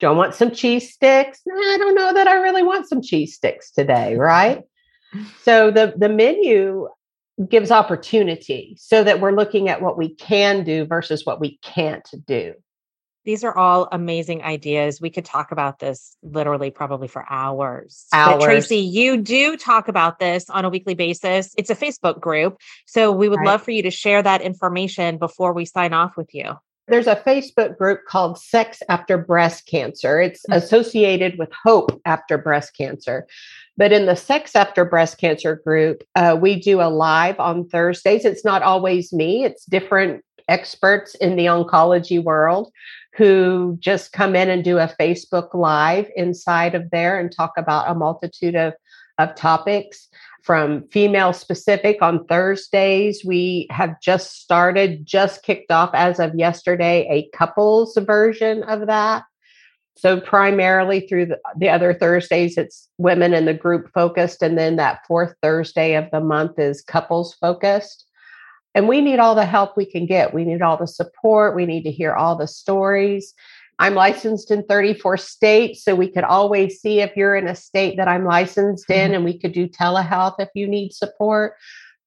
Do 0.00 0.08
I 0.08 0.10
want 0.10 0.34
some 0.34 0.50
cheese 0.50 0.92
sticks? 0.92 1.40
I 1.48 1.76
don't 1.78 1.94
know 1.94 2.12
that 2.14 2.26
I 2.26 2.34
really 2.34 2.62
want 2.62 2.88
some 2.88 3.02
cheese 3.02 3.34
sticks 3.34 3.70
today, 3.70 4.16
right? 4.16 4.62
so 5.42 5.70
the 5.70 5.94
the 5.96 6.08
menu 6.08 6.88
gives 7.48 7.70
opportunity 7.70 8.76
so 8.78 9.02
that 9.02 9.20
we're 9.20 9.32
looking 9.32 9.68
at 9.68 9.80
what 9.80 9.96
we 9.96 10.14
can 10.14 10.62
do 10.62 10.84
versus 10.84 11.24
what 11.24 11.40
we 11.40 11.58
can't 11.62 12.08
do. 12.26 12.54
These 13.24 13.44
are 13.44 13.56
all 13.56 13.88
amazing 13.92 14.42
ideas. 14.42 15.00
We 15.00 15.10
could 15.10 15.24
talk 15.24 15.52
about 15.52 15.78
this 15.78 16.16
literally 16.22 16.70
probably 16.70 17.08
for 17.08 17.24
hours. 17.28 18.06
Hours. 18.12 18.38
But 18.38 18.48
Traci, 18.48 18.90
you 18.90 19.18
do 19.18 19.56
talk 19.56 19.88
about 19.88 20.18
this 20.18 20.48
on 20.48 20.64
a 20.64 20.70
weekly 20.70 20.94
basis. 20.94 21.54
It's 21.58 21.70
a 21.70 21.76
Facebook 21.76 22.20
group. 22.20 22.58
So 22.86 23.12
we 23.12 23.28
would 23.28 23.40
right. 23.40 23.46
love 23.46 23.62
for 23.62 23.72
you 23.72 23.82
to 23.82 23.90
share 23.90 24.22
that 24.22 24.40
information 24.40 25.18
before 25.18 25.52
we 25.52 25.64
sign 25.66 25.92
off 25.92 26.16
with 26.16 26.34
you. 26.34 26.54
There's 26.88 27.06
a 27.06 27.14
Facebook 27.14 27.78
group 27.78 28.04
called 28.04 28.38
Sex 28.38 28.82
After 28.88 29.16
Breast 29.16 29.66
Cancer. 29.66 30.20
It's 30.20 30.42
mm-hmm. 30.42 30.54
associated 30.54 31.38
with 31.38 31.50
Hope 31.64 32.00
After 32.04 32.36
Breast 32.36 32.76
Cancer. 32.76 33.28
But 33.76 33.92
in 33.92 34.06
the 34.06 34.16
Sex 34.16 34.56
After 34.56 34.84
Breast 34.84 35.16
Cancer 35.18 35.56
group, 35.64 36.02
uh, 36.16 36.36
we 36.40 36.58
do 36.58 36.80
a 36.80 36.90
live 36.90 37.38
on 37.38 37.68
Thursdays. 37.68 38.24
It's 38.24 38.44
not 38.44 38.62
always 38.62 39.12
me, 39.12 39.44
it's 39.44 39.64
different 39.66 40.24
experts 40.50 41.14
in 41.14 41.36
the 41.36 41.46
oncology 41.46 42.22
world 42.22 42.70
who 43.14 43.76
just 43.80 44.12
come 44.12 44.36
in 44.36 44.50
and 44.50 44.62
do 44.62 44.78
a 44.78 44.94
Facebook 45.00 45.54
Live 45.54 46.10
inside 46.16 46.74
of 46.74 46.90
there 46.90 47.18
and 47.18 47.32
talk 47.32 47.52
about 47.56 47.90
a 47.90 47.94
multitude 47.94 48.56
of, 48.56 48.74
of 49.18 49.34
topics 49.34 50.08
from 50.42 50.86
female 50.88 51.32
specific 51.32 52.02
on 52.02 52.24
Thursdays. 52.26 53.24
We 53.24 53.66
have 53.70 54.00
just 54.00 54.40
started, 54.40 55.06
just 55.06 55.42
kicked 55.42 55.70
off 55.70 55.90
as 55.92 56.18
of 56.18 56.34
yesterday, 56.34 57.06
a 57.10 57.36
couples 57.36 57.96
version 58.00 58.62
of 58.64 58.86
that. 58.86 59.24
So, 59.96 60.18
primarily 60.18 61.00
through 61.00 61.26
the, 61.26 61.38
the 61.58 61.68
other 61.68 61.92
Thursdays, 61.92 62.56
it's 62.56 62.88
women 62.96 63.34
in 63.34 63.44
the 63.44 63.52
group 63.52 63.90
focused. 63.92 64.42
And 64.42 64.56
then 64.56 64.76
that 64.76 65.00
fourth 65.06 65.34
Thursday 65.42 65.94
of 65.94 66.10
the 66.10 66.20
month 66.20 66.58
is 66.58 66.80
couples 66.80 67.34
focused. 67.34 68.06
And 68.74 68.88
we 68.88 69.00
need 69.00 69.18
all 69.18 69.34
the 69.34 69.46
help 69.46 69.76
we 69.76 69.84
can 69.84 70.06
get. 70.06 70.32
We 70.32 70.44
need 70.44 70.62
all 70.62 70.76
the 70.76 70.86
support. 70.86 71.56
We 71.56 71.66
need 71.66 71.82
to 71.82 71.90
hear 71.90 72.14
all 72.14 72.36
the 72.36 72.46
stories. 72.46 73.34
I'm 73.80 73.94
licensed 73.94 74.50
in 74.50 74.64
34 74.64 75.16
states, 75.16 75.82
so 75.82 75.94
we 75.94 76.12
could 76.12 76.22
always 76.22 76.80
see 76.80 77.00
if 77.00 77.16
you're 77.16 77.34
in 77.34 77.48
a 77.48 77.56
state 77.56 77.96
that 77.96 78.08
I'm 78.08 78.26
licensed 78.26 78.90
in, 78.90 78.96
mm-hmm. 78.96 79.14
and 79.14 79.24
we 79.24 79.38
could 79.38 79.52
do 79.52 79.66
telehealth 79.66 80.34
if 80.38 80.50
you 80.54 80.68
need 80.68 80.92
support. 80.92 81.54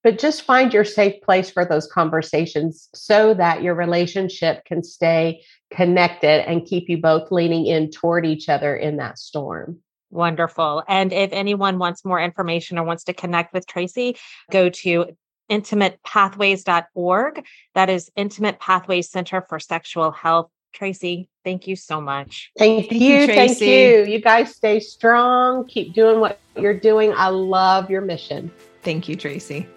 But 0.04 0.20
just 0.20 0.44
find 0.44 0.72
your 0.72 0.86
safe 0.86 1.22
place 1.24 1.50
for 1.50 1.66
those 1.66 1.88
conversations 1.88 2.90
so 2.94 3.34
that 3.34 3.64
your 3.64 3.74
relationship 3.74 4.66
can 4.66 4.84
stay 4.84 5.44
connected 5.72 6.48
and 6.48 6.66
keep 6.66 6.90
you 6.90 6.98
both 6.98 7.32
leaning 7.32 7.66
in 7.66 7.90
toward 7.90 8.26
each 8.26 8.50
other 8.50 8.76
in 8.76 8.98
that 8.98 9.18
storm. 9.18 9.80
Wonderful. 10.12 10.84
And 10.88 11.12
if 11.12 11.32
anyone 11.34 11.80
wants 11.80 12.06
more 12.06 12.22
information 12.22 12.78
or 12.78 12.84
wants 12.84 13.06
to 13.06 13.14
connect 13.14 13.52
with 13.52 13.66
Traci, 13.66 14.16
go 14.52 14.70
to 14.70 15.08
intimatepathways.org. 15.50 17.46
That 17.76 17.90
is 17.90 18.12
Intimate 18.16 18.60
Pathways 18.60 19.10
Center 19.10 19.46
for 19.48 19.60
Sexual 19.60 20.12
Health. 20.12 20.50
Traci, 20.76 21.28
thank 21.44 21.68
you 21.68 21.76
so 21.76 22.02
much. 22.02 22.52
Thank, 22.58 22.90
thank 22.90 23.02
you. 23.02 23.16
you 23.16 23.28
thank 23.28 23.62
you. 23.62 24.06
You 24.06 24.20
guys 24.20 24.56
stay 24.56 24.80
strong. 24.80 25.68
Keep 25.68 25.94
doing 25.94 26.20
what 26.20 26.40
you're 26.56 26.80
doing. 26.80 27.14
I 27.16 27.28
love 27.28 27.90
your 27.90 28.02
mission. 28.02 28.52
Thank 28.82 29.08
you, 29.08 29.16
Traci. 29.16 29.68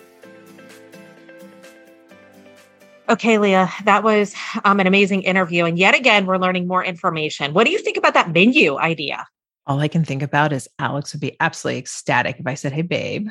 Okay, 3.08 3.38
Leah, 3.38 3.70
that 3.84 4.02
was 4.02 4.34
um, 4.64 4.80
an 4.80 4.88
amazing 4.88 5.22
interview. 5.22 5.64
And 5.64 5.78
yet 5.78 5.94
again, 5.94 6.26
we're 6.26 6.38
learning 6.38 6.66
more 6.66 6.84
information. 6.84 7.54
What 7.54 7.64
do 7.64 7.70
you 7.70 7.78
think 7.78 7.96
about 7.96 8.14
that 8.14 8.32
menu 8.32 8.78
idea? 8.78 9.26
All 9.64 9.78
I 9.78 9.86
can 9.86 10.04
think 10.04 10.22
about 10.22 10.52
is 10.52 10.68
Alex 10.78 11.12
would 11.12 11.20
be 11.20 11.36
absolutely 11.38 11.78
ecstatic 11.78 12.40
if 12.40 12.46
I 12.46 12.54
said, 12.54 12.72
Hey, 12.72 12.82
babe, 12.82 13.28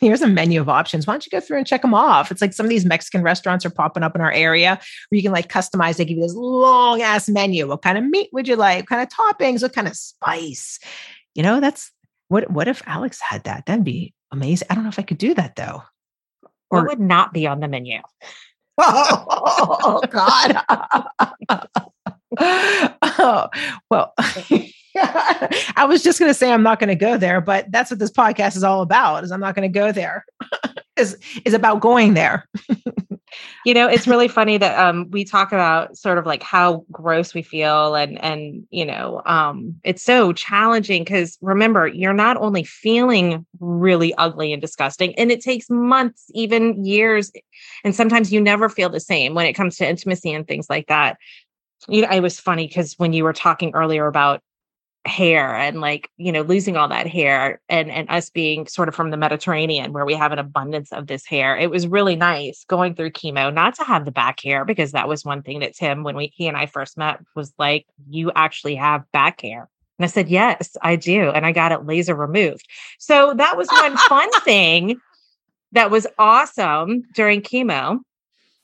here's 0.00 0.22
a 0.22 0.26
menu 0.26 0.60
of 0.60 0.68
options. 0.68 1.06
Why 1.06 1.14
don't 1.14 1.26
you 1.26 1.30
go 1.30 1.40
through 1.40 1.58
and 1.58 1.66
check 1.66 1.82
them 1.82 1.94
off? 1.94 2.30
It's 2.30 2.40
like 2.40 2.52
some 2.52 2.66
of 2.66 2.70
these 2.70 2.84
Mexican 2.84 3.22
restaurants 3.22 3.64
are 3.64 3.70
popping 3.70 4.02
up 4.02 4.14
in 4.14 4.20
our 4.20 4.32
area 4.32 4.80
where 5.08 5.16
you 5.16 5.22
can 5.22 5.32
like 5.32 5.48
customize. 5.48 5.96
They 5.96 6.04
give 6.04 6.16
you 6.16 6.22
this 6.22 6.34
long 6.34 7.02
ass 7.02 7.28
menu. 7.28 7.68
What 7.68 7.82
kind 7.82 7.98
of 7.98 8.04
meat 8.04 8.30
would 8.32 8.48
you 8.48 8.56
like? 8.56 8.88
What 8.88 8.88
kind 8.88 9.02
of 9.02 9.08
toppings? 9.08 9.62
What 9.62 9.72
kind 9.72 9.88
of 9.88 9.96
spice? 9.96 10.78
You 11.34 11.42
know, 11.42 11.60
that's 11.60 11.92
what 12.28 12.50
what 12.50 12.68
if 12.68 12.82
Alex 12.86 13.20
had 13.20 13.44
that? 13.44 13.66
That'd 13.66 13.84
be 13.84 14.14
amazing. 14.32 14.68
I 14.70 14.74
don't 14.74 14.84
know 14.84 14.90
if 14.90 14.98
I 14.98 15.02
could 15.02 15.18
do 15.18 15.34
that 15.34 15.56
though. 15.56 15.82
Or 16.70 16.80
what 16.80 16.88
would 16.88 17.00
not 17.00 17.32
be 17.32 17.46
on 17.46 17.60
the 17.60 17.68
menu? 17.68 18.00
oh, 18.78 20.02
God. 20.10 20.60
oh, 23.02 23.48
well, 23.90 24.12
I 25.76 25.86
was 25.88 26.02
just 26.02 26.18
going 26.18 26.30
to 26.30 26.34
say 26.34 26.50
I'm 26.50 26.62
not 26.62 26.78
going 26.78 26.88
to 26.88 26.94
go 26.94 27.16
there, 27.16 27.40
but 27.40 27.70
that's 27.70 27.90
what 27.90 27.98
this 27.98 28.10
podcast 28.10 28.56
is 28.56 28.64
all 28.64 28.82
about. 28.82 29.24
Is 29.24 29.30
I'm 29.30 29.40
not 29.40 29.54
going 29.54 29.70
to 29.70 29.78
go 29.78 29.92
there. 29.92 30.24
is 30.96 31.16
is 31.44 31.54
about 31.54 31.80
going 31.80 32.14
there. 32.14 32.48
you 33.64 33.74
know, 33.74 33.86
it's 33.86 34.06
really 34.06 34.28
funny 34.28 34.56
that 34.58 34.78
um 34.78 35.10
we 35.10 35.24
talk 35.24 35.52
about 35.52 35.96
sort 35.96 36.18
of 36.18 36.26
like 36.26 36.42
how 36.42 36.84
gross 36.90 37.34
we 37.34 37.42
feel 37.42 37.94
and 37.94 38.18
and 38.22 38.66
you 38.70 38.84
know, 38.84 39.22
um 39.26 39.74
it's 39.84 40.02
so 40.02 40.32
challenging 40.32 41.04
cuz 41.04 41.36
remember, 41.40 41.86
you're 41.86 42.14
not 42.14 42.36
only 42.38 42.64
feeling 42.64 43.44
really 43.60 44.14
ugly 44.14 44.52
and 44.52 44.62
disgusting 44.62 45.14
and 45.16 45.30
it 45.30 45.42
takes 45.42 45.68
months, 45.68 46.24
even 46.34 46.84
years 46.84 47.30
and 47.84 47.94
sometimes 47.94 48.32
you 48.32 48.40
never 48.40 48.68
feel 48.68 48.88
the 48.88 49.00
same 49.00 49.34
when 49.34 49.46
it 49.46 49.52
comes 49.52 49.76
to 49.76 49.88
intimacy 49.88 50.32
and 50.32 50.48
things 50.48 50.68
like 50.70 50.86
that. 50.86 51.18
You 51.88 52.02
know, 52.02 52.10
it 52.10 52.20
was 52.20 52.40
funny 52.40 52.68
cuz 52.68 52.94
when 52.96 53.12
you 53.12 53.24
were 53.24 53.34
talking 53.34 53.72
earlier 53.74 54.06
about 54.06 54.40
hair 55.06 55.54
and 55.54 55.80
like 55.80 56.10
you 56.16 56.32
know 56.32 56.42
losing 56.42 56.76
all 56.76 56.88
that 56.88 57.06
hair 57.06 57.60
and 57.68 57.90
and 57.90 58.08
us 58.10 58.30
being 58.30 58.66
sort 58.66 58.88
of 58.88 58.94
from 58.94 59.10
the 59.10 59.16
mediterranean 59.16 59.92
where 59.92 60.04
we 60.04 60.14
have 60.14 60.32
an 60.32 60.38
abundance 60.38 60.92
of 60.92 61.06
this 61.06 61.24
hair 61.26 61.56
it 61.56 61.70
was 61.70 61.86
really 61.86 62.16
nice 62.16 62.64
going 62.68 62.94
through 62.94 63.10
chemo 63.10 63.52
not 63.52 63.74
to 63.74 63.84
have 63.84 64.04
the 64.04 64.10
back 64.10 64.40
hair 64.40 64.64
because 64.64 64.92
that 64.92 65.08
was 65.08 65.24
one 65.24 65.42
thing 65.42 65.60
that 65.60 65.74
tim 65.74 66.02
when 66.02 66.16
we 66.16 66.32
he 66.34 66.46
and 66.48 66.56
i 66.56 66.66
first 66.66 66.96
met 66.96 67.20
was 67.34 67.52
like 67.58 67.86
you 68.08 68.30
actually 68.34 68.74
have 68.74 69.10
back 69.12 69.40
hair. 69.40 69.68
And 69.98 70.04
i 70.04 70.08
said 70.08 70.28
yes 70.28 70.76
i 70.82 70.96
do 70.96 71.30
and 71.30 71.46
i 71.46 71.52
got 71.52 71.72
it 71.72 71.86
laser 71.86 72.14
removed. 72.14 72.66
So 72.98 73.34
that 73.34 73.56
was 73.56 73.68
one 73.68 73.96
fun 73.96 74.30
thing 74.44 75.00
that 75.72 75.90
was 75.90 76.06
awesome 76.18 77.02
during 77.14 77.42
chemo 77.42 78.00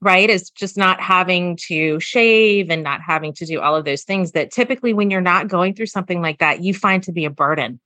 right? 0.03 0.29
Is 0.29 0.51
just 0.51 0.77
not 0.77 1.01
having 1.01 1.57
to 1.69 1.99
shave 2.01 2.69
and 2.71 2.83
not 2.83 3.01
having 3.01 3.33
to 3.35 3.47
do 3.47 3.61
all 3.61 3.77
of 3.77 3.85
those 3.85 4.03
things 4.03 4.33
that 4.33 4.51
typically, 4.51 4.93
when 4.93 5.11
you're 5.11 5.21
not 5.21 5.49
going 5.49 5.75
through 5.75 5.87
something 5.87 6.21
like 6.21 6.41
that, 6.41 6.63
you 6.63 6.75
find 6.75 7.03
to 7.05 7.13
be 7.13 7.25
a 7.25 7.31
burden. 7.31 7.81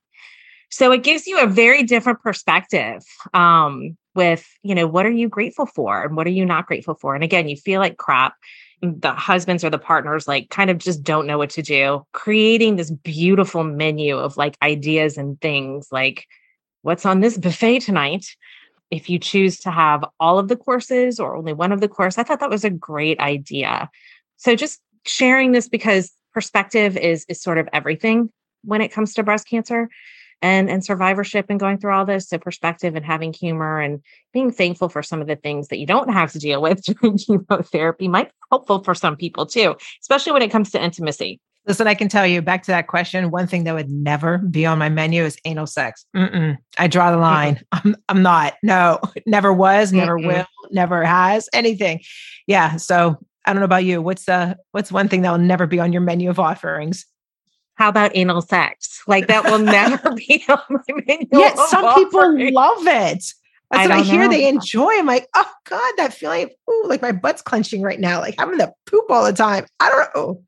So 0.69 0.91
it 0.91 1.03
gives 1.03 1.27
you 1.27 1.39
a 1.39 1.47
very 1.47 1.83
different 1.83 2.21
perspective 2.21 3.03
um, 3.33 3.95
with, 4.15 4.45
you 4.63 4.75
know, 4.75 4.87
what 4.87 5.05
are 5.05 5.11
you 5.11 5.29
grateful 5.29 5.67
for 5.67 6.03
and 6.03 6.17
what 6.17 6.27
are 6.27 6.31
you 6.31 6.43
not 6.43 6.65
grateful 6.65 6.95
for? 6.95 7.15
And 7.15 7.23
again, 7.23 7.47
you 7.47 7.55
feel 7.55 7.79
like 7.79 7.97
crap. 7.97 8.33
The 8.81 9.13
husbands 9.13 9.63
or 9.63 9.71
the 9.71 9.79
partners, 9.79 10.27
like, 10.27 10.49
kind 10.49 10.69
of 10.69 10.77
just 10.77 11.01
don't 11.01 11.25
know 11.25 11.39
what 11.39 11.49
to 11.51 11.63
do. 11.63 12.05
Creating 12.13 12.75
this 12.75 12.91
beautiful 12.91 13.63
menu 13.63 14.17
of 14.17 14.37
like 14.37 14.57
ideas 14.61 15.17
and 15.17 15.39
things 15.41 15.87
like, 15.91 16.25
what's 16.83 17.05
on 17.05 17.21
this 17.21 17.37
buffet 17.37 17.79
tonight? 17.79 18.25
If 18.89 19.09
you 19.09 19.19
choose 19.19 19.59
to 19.59 19.71
have 19.71 20.03
all 20.19 20.39
of 20.39 20.47
the 20.47 20.55
courses 20.55 21.19
or 21.19 21.35
only 21.35 21.53
one 21.53 21.71
of 21.71 21.81
the 21.81 21.87
course 21.87 22.17
i 22.17 22.23
thought 22.23 22.39
that 22.39 22.49
was 22.49 22.63
a 22.63 22.69
great 22.69 23.19
idea. 23.19 23.89
So 24.37 24.55
just 24.55 24.79
sharing 25.05 25.51
this 25.51 25.67
because 25.67 26.11
perspective 26.33 26.97
is 26.97 27.25
is 27.27 27.41
sort 27.41 27.57
of 27.57 27.67
everything 27.73 28.31
when 28.63 28.81
it 28.81 28.91
comes 28.91 29.13
to 29.15 29.23
breast 29.23 29.47
cancer 29.47 29.89
and 30.41 30.69
and 30.69 30.85
survivorship 30.85 31.47
and 31.49 31.59
going 31.59 31.79
through 31.79 31.93
all 31.93 32.05
this. 32.05 32.29
So 32.29 32.37
perspective 32.37 32.95
and 32.95 33.05
having 33.05 33.33
humor 33.33 33.79
and 33.79 34.01
being 34.33 34.51
thankful 34.51 34.89
for 34.89 35.01
some 35.01 35.21
of 35.21 35.27
the 35.27 35.35
things 35.35 35.69
that 35.69 35.79
you 35.79 35.87
don't 35.87 36.09
have 36.09 36.31
to 36.33 36.39
deal 36.39 36.61
with 36.61 36.83
during 37.01 37.17
chemotherapy 37.17 38.07
might 38.07 38.27
be 38.27 38.33
helpful 38.51 38.83
for 38.83 38.93
some 38.93 39.15
people 39.15 39.45
too 39.45 39.75
especially 40.01 40.31
when 40.31 40.41
it 40.41 40.51
comes 40.51 40.71
to 40.71 40.83
intimacy 40.83 41.39
Listen, 41.67 41.85
I 41.87 41.95
can 41.95 42.07
tell 42.07 42.25
you 42.25 42.41
back 42.41 42.63
to 42.63 42.71
that 42.71 42.87
question. 42.87 43.29
One 43.29 43.45
thing 43.45 43.65
that 43.65 43.73
would 43.73 43.89
never 43.89 44.37
be 44.37 44.65
on 44.65 44.79
my 44.79 44.87
menu 44.87 45.23
is 45.23 45.37
anal 45.43 45.67
sex. 45.67 46.05
Mm-mm. 46.15 46.57
I 46.77 46.87
draw 46.87 47.11
the 47.11 47.17
line. 47.17 47.61
I'm, 47.73 47.95
I'm 48.07 48.21
not. 48.21 48.55
No, 48.63 48.99
never 49.25 49.51
was, 49.51 49.91
never 49.91 50.17
Mm-mm. 50.17 50.27
will, 50.27 50.45
never 50.71 51.03
has 51.03 51.49
anything. 51.51 52.01
Yeah. 52.47 52.77
So 52.77 53.17
I 53.45 53.51
don't 53.51 53.59
know 53.59 53.65
about 53.65 53.83
you. 53.83 54.01
What's 54.01 54.25
the 54.25 54.57
what's 54.71 54.91
one 54.91 55.09
thing 55.09 55.23
that 55.23 55.31
will 55.31 55.37
never 55.37 55.67
be 55.67 55.79
on 55.79 55.91
your 55.91 56.01
menu 56.01 56.29
of 56.29 56.39
offerings? 56.39 57.05
How 57.75 57.89
about 57.89 58.15
anal 58.15 58.41
sex? 58.41 59.03
Like 59.05 59.27
that 59.27 59.43
will 59.43 59.59
never 59.59 60.11
be 60.15 60.43
on 60.49 60.59
my 60.69 61.01
menu. 61.05 61.27
Yeah, 61.31 61.53
some 61.67 61.83
offerings. 61.83 62.11
people 62.11 62.53
love 62.53 62.87
it. 62.87 63.23
That's 63.71 63.83
I 63.85 63.87
what 63.87 63.91
I 63.91 64.01
hear 64.01 64.23
know. 64.23 64.29
they 64.29 64.47
enjoy. 64.47 64.89
I'm 64.93 65.05
like, 65.05 65.27
oh 65.35 65.51
God, 65.65 65.93
that 65.97 66.13
feeling, 66.13 66.49
ooh, 66.69 66.83
like 66.87 67.01
my 67.01 67.11
butt's 67.11 67.41
clenching 67.41 67.81
right 67.81 67.99
now, 67.99 68.21
like 68.21 68.35
having 68.39 68.57
the 68.57 68.71
poop 68.85 69.05
all 69.09 69.25
the 69.25 69.33
time. 69.33 69.65
I 69.79 69.89
don't 69.89 70.15
know. 70.15 70.43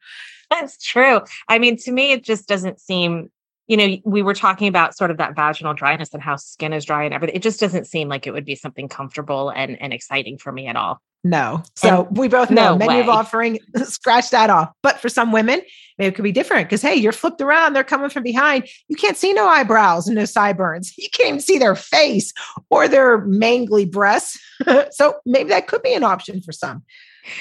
That's 0.50 0.78
true. 0.84 1.22
I 1.48 1.60
mean, 1.60 1.78
to 1.78 1.92
me, 1.92 2.12
it 2.12 2.24
just 2.24 2.48
doesn't 2.48 2.80
seem, 2.80 3.32
you 3.68 3.78
know, 3.78 3.98
we 4.04 4.22
were 4.22 4.34
talking 4.34 4.68
about 4.68 4.98
sort 4.98 5.12
of 5.12 5.18
that 5.18 5.36
vaginal 5.36 5.74
dryness 5.74 6.14
and 6.14 6.24
how 6.24 6.36
skin 6.36 6.74
is 6.74 6.86
dry 6.86 7.04
and 7.04 7.14
everything. 7.14 7.36
It 7.36 7.44
just 7.44 7.60
doesn't 7.60 7.86
seem 7.86 8.10
like 8.10 8.26
it 8.26 8.32
would 8.32 8.46
be 8.46 8.56
something 8.56 8.88
comfortable 8.88 9.50
and, 9.50 9.80
and 9.82 9.94
exciting 9.94 10.38
for 10.38 10.52
me 10.52 10.68
at 10.68 10.76
all. 10.76 11.02
No. 11.24 11.64
So 11.76 12.06
and 12.08 12.18
we 12.18 12.30
both 12.30 12.50
know 12.50 12.72
no 12.72 12.78
menu 12.78 12.96
way. 12.96 13.02
of 13.02 13.10
offering, 13.10 13.60
scratch 13.84 14.30
that 14.30 14.50
off. 14.50 14.72
But 14.82 15.00
for 15.00 15.10
some 15.10 15.32
women, 15.32 15.62
maybe 15.98 16.08
it 16.08 16.16
could 16.16 16.24
be 16.24 16.32
different 16.32 16.70
because 16.70 16.82
hey, 16.82 16.96
you're 16.96 17.12
flipped 17.12 17.42
around, 17.42 17.74
they're 17.74 17.84
coming 17.84 18.10
from 18.10 18.24
behind. 18.24 18.70
You 18.88 18.96
can't 18.96 19.18
see 19.18 19.34
no 19.34 19.46
eyebrows 19.46 20.08
and 20.08 20.16
no 20.16 20.26
sideburns. 20.26 20.94
You 21.10 21.10
can't 21.12 21.30
even 21.30 21.40
see 21.40 21.58
their 21.58 21.76
face 21.76 22.34
or 22.70 22.88
their 22.88 23.20
mangly 23.26 23.90
breasts. 23.90 24.40
so 24.92 25.16
maybe 25.26 25.50
that 25.50 25.68
could 25.68 25.82
be 25.82 25.94
an 25.94 26.04
option 26.04 26.42
for 26.42 26.52
some. 26.52 26.84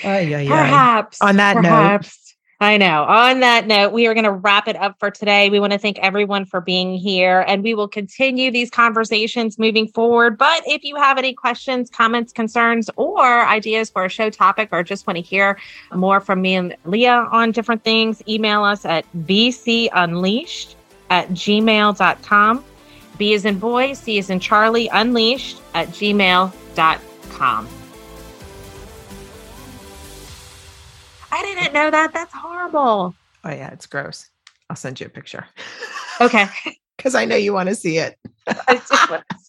Uh, 0.05 0.18
yeah, 0.18 0.40
yeah. 0.40 0.49
Perhaps. 0.49 1.21
On 1.21 1.37
that 1.37 1.57
perhaps. 1.57 2.07
note. 2.07 2.28
I 2.61 2.77
know. 2.77 3.05
On 3.05 3.38
that 3.40 3.68
note, 3.68 3.92
we 3.92 4.09
are 4.09 4.14
going 4.14 4.25
to 4.25 4.33
wrap 4.33 4.66
it 4.66 4.75
up 4.75 4.99
for 4.99 5.12
today. 5.12 5.49
We 5.49 5.61
want 5.61 5.73
to 5.75 5.79
thank 5.79 5.97
everyone 6.01 6.44
for 6.44 6.61
being 6.61 6.94
here 6.94 7.44
and 7.47 7.62
we 7.62 7.73
will 7.73 7.87
continue 7.87 8.51
these 8.51 8.68
conversations 8.68 9.61
moving 9.61 9.87
forward. 9.87 10.37
But 10.37 10.64
if 10.66 10.83
you 10.83 10.97
have 10.97 11.18
any 11.18 11.35
questions, 11.35 11.88
comments, 11.88 12.33
concerns, 12.33 12.90
or 12.97 13.47
ideas 13.47 13.90
for 13.90 14.05
a 14.05 14.09
show 14.09 14.29
topic, 14.29 14.71
or 14.73 14.83
just 14.83 15.07
want 15.07 15.18
to 15.18 15.23
hear 15.23 15.57
more 15.94 16.18
from 16.18 16.42
me 16.42 16.57
and 16.57 16.75
Leah 16.85 17.29
on 17.31 17.53
different 17.53 17.85
things, 17.85 18.21
email 18.27 18.64
us 18.64 18.85
at 18.85 19.07
bcunleashed 19.18 20.75
at 21.11 21.29
gmail.com. 21.29 22.64
B 23.18 23.33
is 23.35 23.44
in 23.44 23.59
boy, 23.61 23.92
C 23.92 24.18
is 24.18 24.31
in 24.31 24.40
Charlie, 24.40 24.88
unleashed 24.88 25.61
at 25.75 25.88
gmail.com. 25.88 27.68
I 31.31 31.43
didn't 31.43 31.73
know 31.73 31.91
that. 31.91 32.12
That's 32.12 32.33
horrible. 32.35 33.14
Oh, 33.45 33.51
yeah, 33.51 33.71
it's 33.71 33.87
gross. 33.87 34.31
I'll 34.71 34.77
send 34.77 35.01
you 35.01 35.07
a 35.07 35.11
picture. 35.11 35.47
Okay. 36.21 36.47
Because 36.97 37.14
I 37.14 37.27
know 37.27 37.37
you 37.37 37.53
want 37.53 37.69
to 37.69 37.77
see 37.77 37.99
it. 37.99 38.19